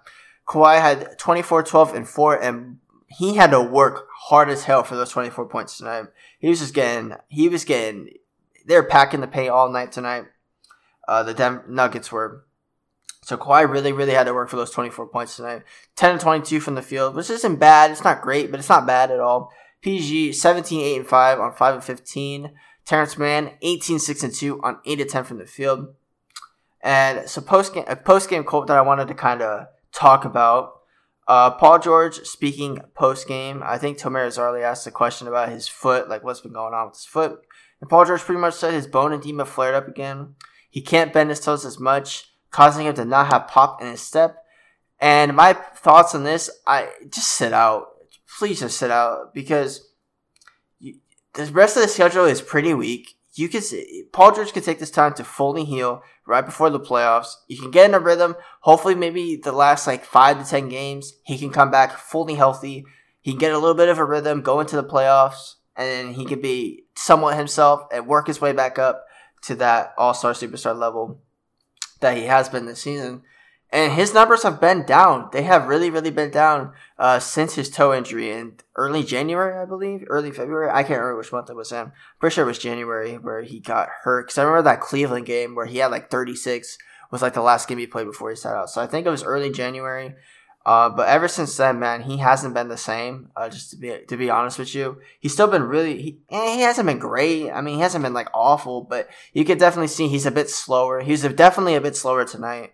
Kawhi 0.48 0.82
had 0.82 1.18
24, 1.18 1.64
12, 1.64 1.94
and 1.94 2.08
4, 2.08 2.42
and 2.42 2.78
he 3.08 3.36
had 3.36 3.52
to 3.52 3.62
work 3.62 4.08
hard 4.14 4.50
as 4.50 4.64
hell 4.64 4.84
for 4.84 4.96
those 4.96 5.12
24 5.12 5.48
points 5.48 5.78
tonight. 5.78 6.06
He 6.40 6.50
was 6.50 6.60
just 6.60 6.74
getting, 6.74 7.16
he 7.28 7.50
was 7.50 7.66
getting, 7.66 8.10
they 8.66 8.76
were 8.76 8.84
packing 8.84 9.22
the 9.22 9.28
paint 9.28 9.50
all 9.50 9.70
night 9.70 9.92
tonight. 9.92 10.26
Uh, 11.08 11.24
the 11.24 11.34
Denver 11.34 11.66
Nuggets 11.68 12.12
were. 12.12 12.46
So 13.24 13.38
Kawhi 13.38 13.70
really, 13.70 13.92
really 13.92 14.14
had 14.14 14.24
to 14.26 14.34
work 14.34 14.50
for 14.50 14.56
those 14.56 14.72
24 14.72 15.08
points 15.08 15.36
tonight. 15.36 15.64
10 15.96 16.12
and 16.12 16.20
22 16.20 16.60
from 16.60 16.76
the 16.76 16.82
field, 16.82 17.16
which 17.16 17.30
isn't 17.30 17.58
bad. 17.58 17.92
It's 17.92 18.04
not 18.04 18.22
great, 18.22 18.50
but 18.50 18.60
it's 18.60 18.70
not 18.70 18.88
bad 18.88 19.12
at 19.12 19.20
all. 19.20 19.52
PG 19.82 20.34
17, 20.34 20.82
8 20.82 20.98
and 20.98 21.08
5 21.08 21.40
on 21.40 21.54
5 21.54 21.76
and 21.76 21.84
15. 21.84 22.52
Terrence 22.86 23.18
Mann 23.18 23.52
18, 23.62 24.00
6 24.00 24.24
and 24.24 24.34
2 24.34 24.62
on 24.62 24.80
8 24.86 25.02
and 25.02 25.10
10 25.10 25.24
from 25.24 25.38
the 25.38 25.46
field. 25.46 25.94
And 26.82 27.30
so 27.30 27.42
post 27.42 27.74
game, 27.74 27.86
a 27.88 27.96
post 27.96 28.30
game 28.30 28.44
quote 28.44 28.68
that 28.68 28.78
I 28.78 28.82
wanted 28.82 29.08
to 29.08 29.14
kind 29.14 29.42
of 29.42 29.68
talk 29.92 30.26
about. 30.26 30.80
Uh, 31.28 31.52
Paul 31.52 31.80
George 31.80 32.16
speaking 32.22 32.80
post 32.96 33.28
game. 33.28 33.62
I 33.64 33.78
think 33.78 33.98
Tomer 33.98 34.28
Azarly 34.28 34.64
asked 34.64 34.88
a 34.88 34.92
question 34.92 35.28
about 35.28 35.50
his 35.50 35.68
foot, 35.68 36.10
like 36.10 36.24
what's 36.24 36.42
been 36.42 36.54
going 36.54 36.74
on 36.74 36.88
with 36.88 36.96
his 36.96 37.06
foot. 37.06 37.40
And 37.80 37.90
Paul 37.90 38.06
George 38.06 38.22
pretty 38.22 38.42
much 38.42 38.56
said 38.56 38.74
his 38.74 38.88
bone 38.88 39.14
edema 39.14 39.46
flared 39.46 39.76
up 39.76 39.88
again. 39.88 40.36
He 40.70 40.82
can't 40.82 41.14
bend 41.14 41.30
his 41.30 41.40
toes 41.40 41.66
as 41.66 41.80
much 41.80 42.32
causing 42.52 42.86
him 42.86 42.94
to 42.94 43.06
not 43.06 43.28
have 43.28 43.48
pop 43.48 43.82
in 43.82 43.88
his 43.88 44.02
step. 44.02 44.44
And 45.00 45.36
my 45.36 45.54
thoughts 45.54 46.14
on 46.14 46.24
this, 46.24 46.50
I 46.68 46.90
just 47.10 47.30
sit 47.30 47.54
out. 47.54 47.88
Please 48.38 48.60
just 48.60 48.78
sit 48.78 48.92
out 48.92 49.34
because 49.34 49.90
you, 50.80 50.96
the 51.34 51.46
rest 51.46 51.78
of 51.78 51.84
the 51.84 51.90
schedule 51.90 52.26
is 52.26 52.42
pretty 52.42 52.74
weak. 52.74 53.16
You 53.34 53.48
can 53.48 53.62
see, 53.62 54.06
Paul 54.12 54.34
George 54.34 54.52
can 54.52 54.64
take 54.64 54.80
this 54.80 54.92
time 54.92 55.14
to 55.14 55.24
fully 55.24 55.64
heal 55.64 56.02
right 56.28 56.46
before 56.46 56.70
the 56.70 56.80
playoffs. 56.80 57.36
You 57.48 57.58
can 57.62 57.72
get 57.72 57.90
in 57.90 57.96
a 57.96 58.00
rhythm. 58.00 58.36
Hopefully, 58.62 58.96
maybe 58.96 59.38
the 59.38 59.52
last 59.52 59.88
like 59.88 60.04
five 60.04 60.42
to 60.42 60.50
ten 60.50 60.70
games, 60.70 61.14
he 61.24 61.38
can 61.38 61.50
come 61.50 61.72
back 61.72 61.98
fully 61.98 62.36
healthy. 62.36 62.86
He 63.22 63.32
can 63.32 63.40
get 63.40 63.54
a 63.54 63.58
little 63.58 63.76
bit 63.76 63.90
of 63.90 64.00
a 64.00 64.06
rhythm, 64.06 64.42
go 64.42 64.60
into 64.60 64.76
the 64.76 64.84
playoffs, 64.84 65.56
and 65.76 66.16
he 66.16 66.26
can 66.26 66.42
be 66.42 66.86
somewhat 66.96 67.38
himself 67.38 67.84
and 67.94 68.08
work 68.08 68.28
his 68.28 68.42
way 68.42 68.52
back 68.52 68.78
up 68.78 69.06
to 69.44 69.56
that 69.56 69.94
All 69.98 70.14
Star 70.14 70.34
superstar 70.34 70.78
level 70.78 71.22
that 72.02 72.18
he 72.18 72.24
has 72.24 72.50
been 72.50 72.66
this 72.66 72.82
season. 72.82 73.22
And 73.74 73.94
his 73.94 74.14
numbers 74.14 74.44
have 74.44 74.60
been 74.60 74.86
down. 74.86 75.30
They 75.32 75.44
have 75.44 75.68
really, 75.68 75.90
really 75.90 76.12
been 76.12 76.30
down 76.30 76.74
uh, 77.00 77.20
since 77.20 77.56
his 77.56 77.70
toe 77.70 77.94
injury 77.94 78.30
in 78.30 78.56
early 78.76 79.02
January, 79.02 79.58
I 79.58 79.66
believe, 79.66 80.04
early 80.08 80.32
February. 80.32 80.70
I 80.70 80.84
can't 80.84 81.00
remember 81.00 81.18
which 81.18 81.32
month 81.32 81.50
it 81.50 81.56
was 81.56 81.72
in. 81.72 81.94
Pretty 82.20 82.34
sure 82.34 82.44
it 82.44 82.48
was 82.48 82.60
January 82.60 83.14
where 83.18 83.44
he 83.44 83.62
got 83.62 83.88
hurt. 84.04 84.28
Because 84.28 84.38
I 84.38 84.44
remember 84.44 84.64
that 84.64 84.82
Cleveland 84.82 85.26
game 85.26 85.56
where 85.56 85.68
he 85.68 85.78
had 85.78 85.92
like 85.92 86.12
36 86.12 86.78
was 87.12 87.22
like 87.22 87.34
the 87.34 87.42
last 87.42 87.70
game 87.70 87.78
he 87.78 87.88
played 87.88 88.08
before 88.08 88.30
he 88.30 88.36
sat 88.36 88.56
out. 88.56 88.70
So 88.70 88.82
I 88.82 88.88
think 88.88 89.08
it 89.08 89.12
was 89.12 89.24
early 89.24 89.52
January. 89.52 90.16
Uh, 90.66 90.90
but 90.90 91.08
ever 91.08 91.28
since 91.28 91.56
then, 91.58 91.80
man, 91.80 92.04
he 92.04 92.18
hasn't 92.18 92.54
been 92.54 92.68
the 92.68 92.78
same. 92.78 93.30
Uh, 93.36 93.50
just 93.50 93.72
to 93.72 93.78
be 93.78 93.98
to 94.08 94.18
be 94.18 94.30
honest 94.30 94.60
with 94.60 94.76
you, 94.76 95.00
he's 95.20 95.34
still 95.34 95.48
been 95.48 95.64
really. 95.64 96.02
He, 96.02 96.18
eh, 96.30 96.56
he 96.56 96.62
hasn't 96.62 96.86
been 96.86 97.00
great. 97.00 97.50
I 97.50 97.62
mean, 97.62 97.76
he 97.76 97.82
hasn't 97.82 98.04
been 98.04 98.14
like 98.14 98.30
awful, 98.34 98.82
but 98.82 99.10
you 99.34 99.44
could 99.44 99.58
definitely 99.58 99.88
see 99.88 100.08
he's 100.08 100.28
a 100.28 100.32
bit 100.32 100.50
slower. 100.50 101.02
He's 101.02 101.24
definitely 101.24 101.76
a 101.76 101.82
bit 101.82 101.96
slower 101.96 102.26
tonight. 102.26 102.74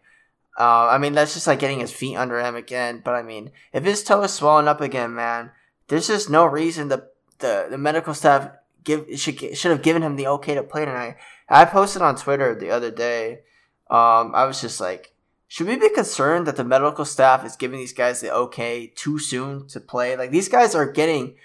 Uh, 0.58 0.88
I 0.88 0.98
mean, 0.98 1.14
that's 1.14 1.36
just 1.36 1.46
like 1.46 1.60
getting 1.60 1.80
his 1.80 1.92
feet 1.92 2.16
under 2.16 2.40
him 2.40 2.56
again. 2.56 3.02
But 3.04 3.14
I 3.14 3.22
mean, 3.22 3.52
if 3.74 3.84
his 3.84 4.04
toe 4.04 4.24
is 4.24 4.34
swelling 4.34 4.68
up 4.68 4.82
again, 4.82 5.14
man, 5.14 5.52
there's 5.88 6.08
just 6.08 6.30
no 6.30 6.46
reason 6.46 6.88
the 6.88 7.10
the, 7.40 7.68
the 7.70 7.78
medical 7.78 8.16
staff 8.16 8.50
give 8.84 9.06
should 9.20 9.40
should 9.56 9.72
have 9.72 9.84
given 9.84 10.02
him 10.02 10.16
the 10.16 10.28
okay 10.28 10.56
to 10.56 10.64
play 10.64 10.86
tonight. 10.86 11.18
I 11.48 11.66
posted 11.66 12.02
on 12.02 12.16
Twitter 12.16 12.56
the 12.56 12.72
other 12.72 12.90
day. 12.90 13.42
Um, 13.90 14.34
I 14.34 14.46
was 14.46 14.60
just 14.60 14.82
like, 14.82 15.14
should 15.48 15.68
we 15.68 15.78
be 15.78 15.90
concerned 15.90 16.48
that 16.48 16.56
the 16.56 16.64
medical 16.64 17.06
staff 17.06 17.46
is 17.46 17.56
giving 17.56 17.80
these 17.80 17.94
guys 17.94 18.20
the 18.20 18.34
okay 18.34 18.92
too 18.96 19.20
soon 19.20 19.68
to 19.68 19.80
play? 19.80 20.18
Like 20.18 20.32
these 20.32 20.50
guys 20.50 20.74
are 20.74 20.92
getting 20.92 21.36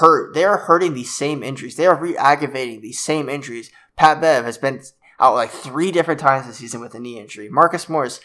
hurt. 0.00 0.34
They 0.34 0.44
are 0.44 0.58
hurting 0.58 0.94
these 0.94 1.16
same 1.16 1.42
injuries. 1.42 1.76
They 1.76 1.86
are 1.86 1.96
re-aggravating 1.96 2.80
these 2.80 3.00
same 3.00 3.28
injuries. 3.28 3.70
Pat 3.96 4.20
Bev 4.20 4.44
has 4.44 4.58
been 4.58 4.82
out 5.18 5.34
like 5.34 5.50
three 5.50 5.90
different 5.90 6.20
times 6.20 6.46
this 6.46 6.56
season 6.56 6.80
with 6.80 6.94
a 6.94 7.00
knee 7.00 7.18
injury. 7.18 7.48
Marcus 7.48 7.88
Morris 7.88 8.20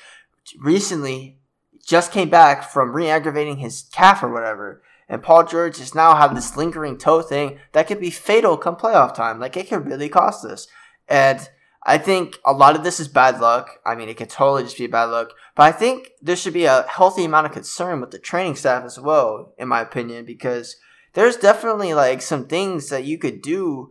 recently 0.59 1.39
just 1.85 2.11
came 2.11 2.29
back 2.29 2.63
from 2.63 2.93
re-aggravating 2.93 3.57
his 3.57 3.83
calf 3.91 4.23
or 4.23 4.31
whatever. 4.31 4.83
And 5.09 5.21
Paul 5.21 5.45
George 5.45 5.77
just 5.77 5.95
now 5.95 6.15
have 6.15 6.33
this 6.35 6.55
lingering 6.55 6.97
toe 6.97 7.21
thing 7.21 7.59
that 7.73 7.87
could 7.87 7.99
be 7.99 8.11
fatal 8.11 8.57
come 8.57 8.75
playoff 8.75 9.13
time. 9.13 9.39
Like 9.39 9.57
it 9.57 9.67
could 9.67 9.85
really 9.85 10.09
cost 10.09 10.45
us. 10.45 10.67
And 11.07 11.49
I 11.83 11.97
think 11.97 12.37
a 12.45 12.53
lot 12.53 12.75
of 12.75 12.83
this 12.83 12.99
is 12.99 13.07
bad 13.07 13.41
luck. 13.41 13.79
I 13.85 13.95
mean, 13.95 14.07
it 14.07 14.15
could 14.15 14.29
totally 14.29 14.63
just 14.63 14.77
be 14.77 14.87
bad 14.87 15.05
luck. 15.05 15.31
But 15.55 15.63
I 15.63 15.71
think 15.71 16.11
there 16.21 16.35
should 16.35 16.53
be 16.53 16.65
a 16.65 16.83
healthy 16.83 17.25
amount 17.25 17.47
of 17.47 17.51
concern 17.51 17.99
with 17.99 18.11
the 18.11 18.19
training 18.19 18.55
staff 18.55 18.85
as 18.85 18.99
well, 18.99 19.53
in 19.57 19.67
my 19.67 19.81
opinion, 19.81 20.25
because 20.25 20.77
there's 21.13 21.35
definitely 21.35 21.93
like 21.93 22.21
some 22.21 22.45
things 22.47 22.89
that 22.89 23.03
you 23.03 23.17
could 23.17 23.41
do 23.41 23.89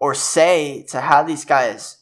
or 0.00 0.14
say 0.14 0.84
to 0.88 1.00
have 1.00 1.26
these 1.26 1.44
guys 1.44 1.98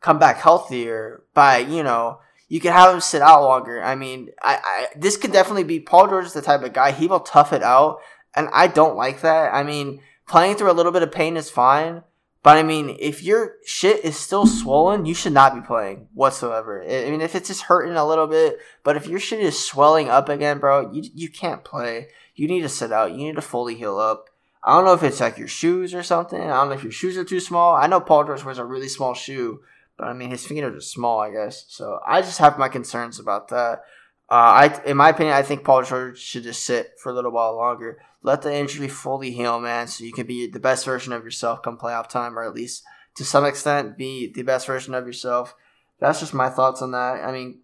come 0.00 0.18
back 0.18 0.38
healthier 0.38 1.24
by, 1.34 1.58
you 1.58 1.82
know, 1.82 2.18
you 2.48 2.60
can 2.60 2.72
have 2.72 2.94
him 2.94 3.00
sit 3.00 3.22
out 3.22 3.42
longer. 3.42 3.82
I 3.82 3.94
mean, 3.94 4.28
I, 4.42 4.58
I 4.62 4.86
this 4.96 5.16
could 5.16 5.32
definitely 5.32 5.64
be 5.64 5.80
Paul 5.80 6.08
George 6.08 6.26
is 6.26 6.32
the 6.32 6.42
type 6.42 6.62
of 6.62 6.72
guy 6.72 6.92
he 6.92 7.06
will 7.06 7.20
tough 7.20 7.52
it 7.52 7.62
out, 7.62 7.98
and 8.34 8.48
I 8.52 8.66
don't 8.66 8.96
like 8.96 9.22
that. 9.22 9.54
I 9.54 9.62
mean, 9.62 10.00
playing 10.28 10.56
through 10.56 10.70
a 10.70 10.74
little 10.74 10.92
bit 10.92 11.02
of 11.02 11.12
pain 11.12 11.36
is 11.36 11.50
fine, 11.50 12.02
but 12.42 12.58
I 12.58 12.62
mean, 12.62 12.96
if 13.00 13.22
your 13.22 13.54
shit 13.64 14.04
is 14.04 14.18
still 14.18 14.46
swollen, 14.46 15.06
you 15.06 15.14
should 15.14 15.32
not 15.32 15.54
be 15.54 15.66
playing 15.66 16.08
whatsoever. 16.12 16.82
I 16.82 17.10
mean, 17.10 17.22
if 17.22 17.34
it's 17.34 17.48
just 17.48 17.62
hurting 17.62 17.96
a 17.96 18.06
little 18.06 18.26
bit, 18.26 18.58
but 18.82 18.96
if 18.96 19.06
your 19.06 19.18
shit 19.18 19.40
is 19.40 19.58
swelling 19.58 20.10
up 20.10 20.28
again, 20.28 20.58
bro, 20.58 20.92
you 20.92 21.02
you 21.14 21.30
can't 21.30 21.64
play. 21.64 22.08
You 22.34 22.46
need 22.48 22.62
to 22.62 22.68
sit 22.68 22.92
out. 22.92 23.12
You 23.12 23.18
need 23.18 23.36
to 23.36 23.42
fully 23.42 23.76
heal 23.76 23.98
up. 23.98 24.26
I 24.62 24.74
don't 24.74 24.84
know 24.84 24.94
if 24.94 25.02
it's 25.02 25.20
like 25.20 25.38
your 25.38 25.48
shoes 25.48 25.94
or 25.94 26.02
something. 26.02 26.40
I 26.40 26.48
don't 26.48 26.68
know 26.68 26.74
if 26.74 26.82
your 26.82 26.92
shoes 26.92 27.18
are 27.18 27.24
too 27.24 27.40
small. 27.40 27.74
I 27.74 27.86
know 27.86 28.00
Paul 28.00 28.24
George 28.24 28.44
wears 28.44 28.58
a 28.58 28.64
really 28.64 28.88
small 28.88 29.14
shoe, 29.14 29.60
but 29.96 30.08
I 30.08 30.12
mean, 30.12 30.30
his 30.30 30.46
fingers 30.46 30.76
are 30.76 30.80
small, 30.80 31.20
I 31.20 31.30
guess. 31.30 31.66
So 31.68 32.00
I 32.06 32.20
just 32.22 32.38
have 32.38 32.58
my 32.58 32.68
concerns 32.68 33.18
about 33.18 33.48
that. 33.48 33.82
Uh, 34.30 34.68
I, 34.68 34.80
in 34.86 34.96
my 34.96 35.10
opinion, 35.10 35.34
I 35.34 35.42
think 35.42 35.64
Paul 35.64 35.82
George 35.82 36.18
should 36.18 36.44
just 36.44 36.64
sit 36.64 36.92
for 37.02 37.10
a 37.10 37.14
little 37.14 37.30
while 37.30 37.56
longer. 37.56 38.00
Let 38.22 38.42
the 38.42 38.54
injury 38.54 38.88
fully 38.88 39.30
heal, 39.30 39.60
man, 39.60 39.86
so 39.86 40.02
you 40.02 40.12
can 40.12 40.26
be 40.26 40.46
the 40.48 40.58
best 40.58 40.86
version 40.86 41.12
of 41.12 41.24
yourself 41.24 41.62
come 41.62 41.76
playoff 41.76 42.08
time, 42.08 42.38
or 42.38 42.42
at 42.42 42.54
least 42.54 42.82
to 43.16 43.24
some 43.24 43.44
extent 43.44 43.98
be 43.98 44.32
the 44.32 44.42
best 44.42 44.66
version 44.66 44.94
of 44.94 45.06
yourself. 45.06 45.54
That's 46.00 46.20
just 46.20 46.34
my 46.34 46.48
thoughts 46.48 46.82
on 46.82 46.92
that. 46.92 47.22
I 47.22 47.32
mean, 47.32 47.60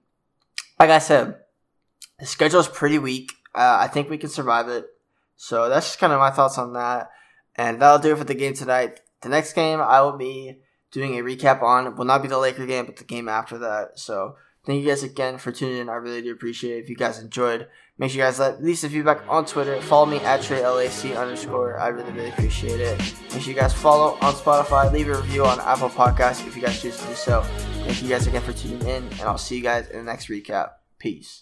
like 0.78 0.90
I 0.90 0.98
said, 0.98 1.36
the 2.18 2.26
schedule 2.26 2.60
is 2.60 2.68
pretty 2.68 2.98
weak. 2.98 3.32
Uh, 3.54 3.78
I 3.80 3.88
think 3.88 4.08
we 4.08 4.18
can 4.18 4.28
survive 4.28 4.68
it. 4.68 4.86
So 5.36 5.68
that's 5.68 5.86
just 5.86 5.98
kind 5.98 6.12
of 6.12 6.20
my 6.20 6.30
thoughts 6.30 6.58
on 6.58 6.74
that. 6.74 7.10
And 7.56 7.80
that'll 7.80 7.98
do 7.98 8.12
it 8.12 8.18
for 8.18 8.24
the 8.24 8.34
game 8.34 8.54
tonight. 8.54 9.00
The 9.22 9.30
next 9.30 9.54
game 9.54 9.80
I 9.80 10.02
will 10.02 10.16
be 10.16 10.58
doing 10.90 11.18
a 11.18 11.22
recap 11.22 11.62
on 11.62 11.86
it 11.86 11.96
will 11.96 12.04
not 12.04 12.22
be 12.22 12.28
the 12.28 12.38
Laker 12.38 12.66
game, 12.66 12.86
but 12.86 12.96
the 12.96 13.04
game 13.04 13.28
after 13.28 13.58
that. 13.58 13.98
So 13.98 14.36
thank 14.64 14.82
you 14.82 14.88
guys 14.88 15.02
again 15.02 15.38
for 15.38 15.52
tuning 15.52 15.78
in. 15.78 15.88
I 15.88 15.94
really 15.94 16.22
do 16.22 16.32
appreciate 16.32 16.78
it. 16.78 16.84
If 16.84 16.90
you 16.90 16.96
guys 16.96 17.18
enjoyed, 17.18 17.68
make 17.98 18.10
sure 18.10 18.18
you 18.18 18.24
guys 18.24 18.38
let 18.38 18.62
leave 18.62 18.78
some 18.78 18.90
feedback 18.90 19.22
on 19.28 19.46
Twitter. 19.46 19.80
Follow 19.82 20.06
me 20.06 20.18
at 20.18 20.40
TreyLAC 20.40 21.16
underscore. 21.16 21.78
I 21.78 21.88
really, 21.88 22.12
really 22.12 22.30
appreciate 22.30 22.80
it. 22.80 22.98
Make 23.32 23.42
sure 23.42 23.52
you 23.52 23.58
guys 23.58 23.72
follow 23.72 24.18
on 24.20 24.34
Spotify. 24.34 24.92
Leave 24.92 25.08
a 25.08 25.16
review 25.16 25.44
on 25.44 25.60
Apple 25.60 25.90
Podcasts 25.90 26.46
if 26.46 26.56
you 26.56 26.62
guys 26.62 26.80
choose 26.80 26.98
to 26.98 27.06
do 27.06 27.14
so. 27.14 27.42
Thank 27.84 28.02
you 28.02 28.08
guys 28.08 28.26
again 28.26 28.42
for 28.42 28.52
tuning 28.52 28.82
in, 28.82 29.04
and 29.04 29.22
I'll 29.22 29.38
see 29.38 29.56
you 29.56 29.62
guys 29.62 29.88
in 29.88 29.98
the 29.98 30.04
next 30.04 30.28
recap. 30.28 30.72
Peace. 30.98 31.38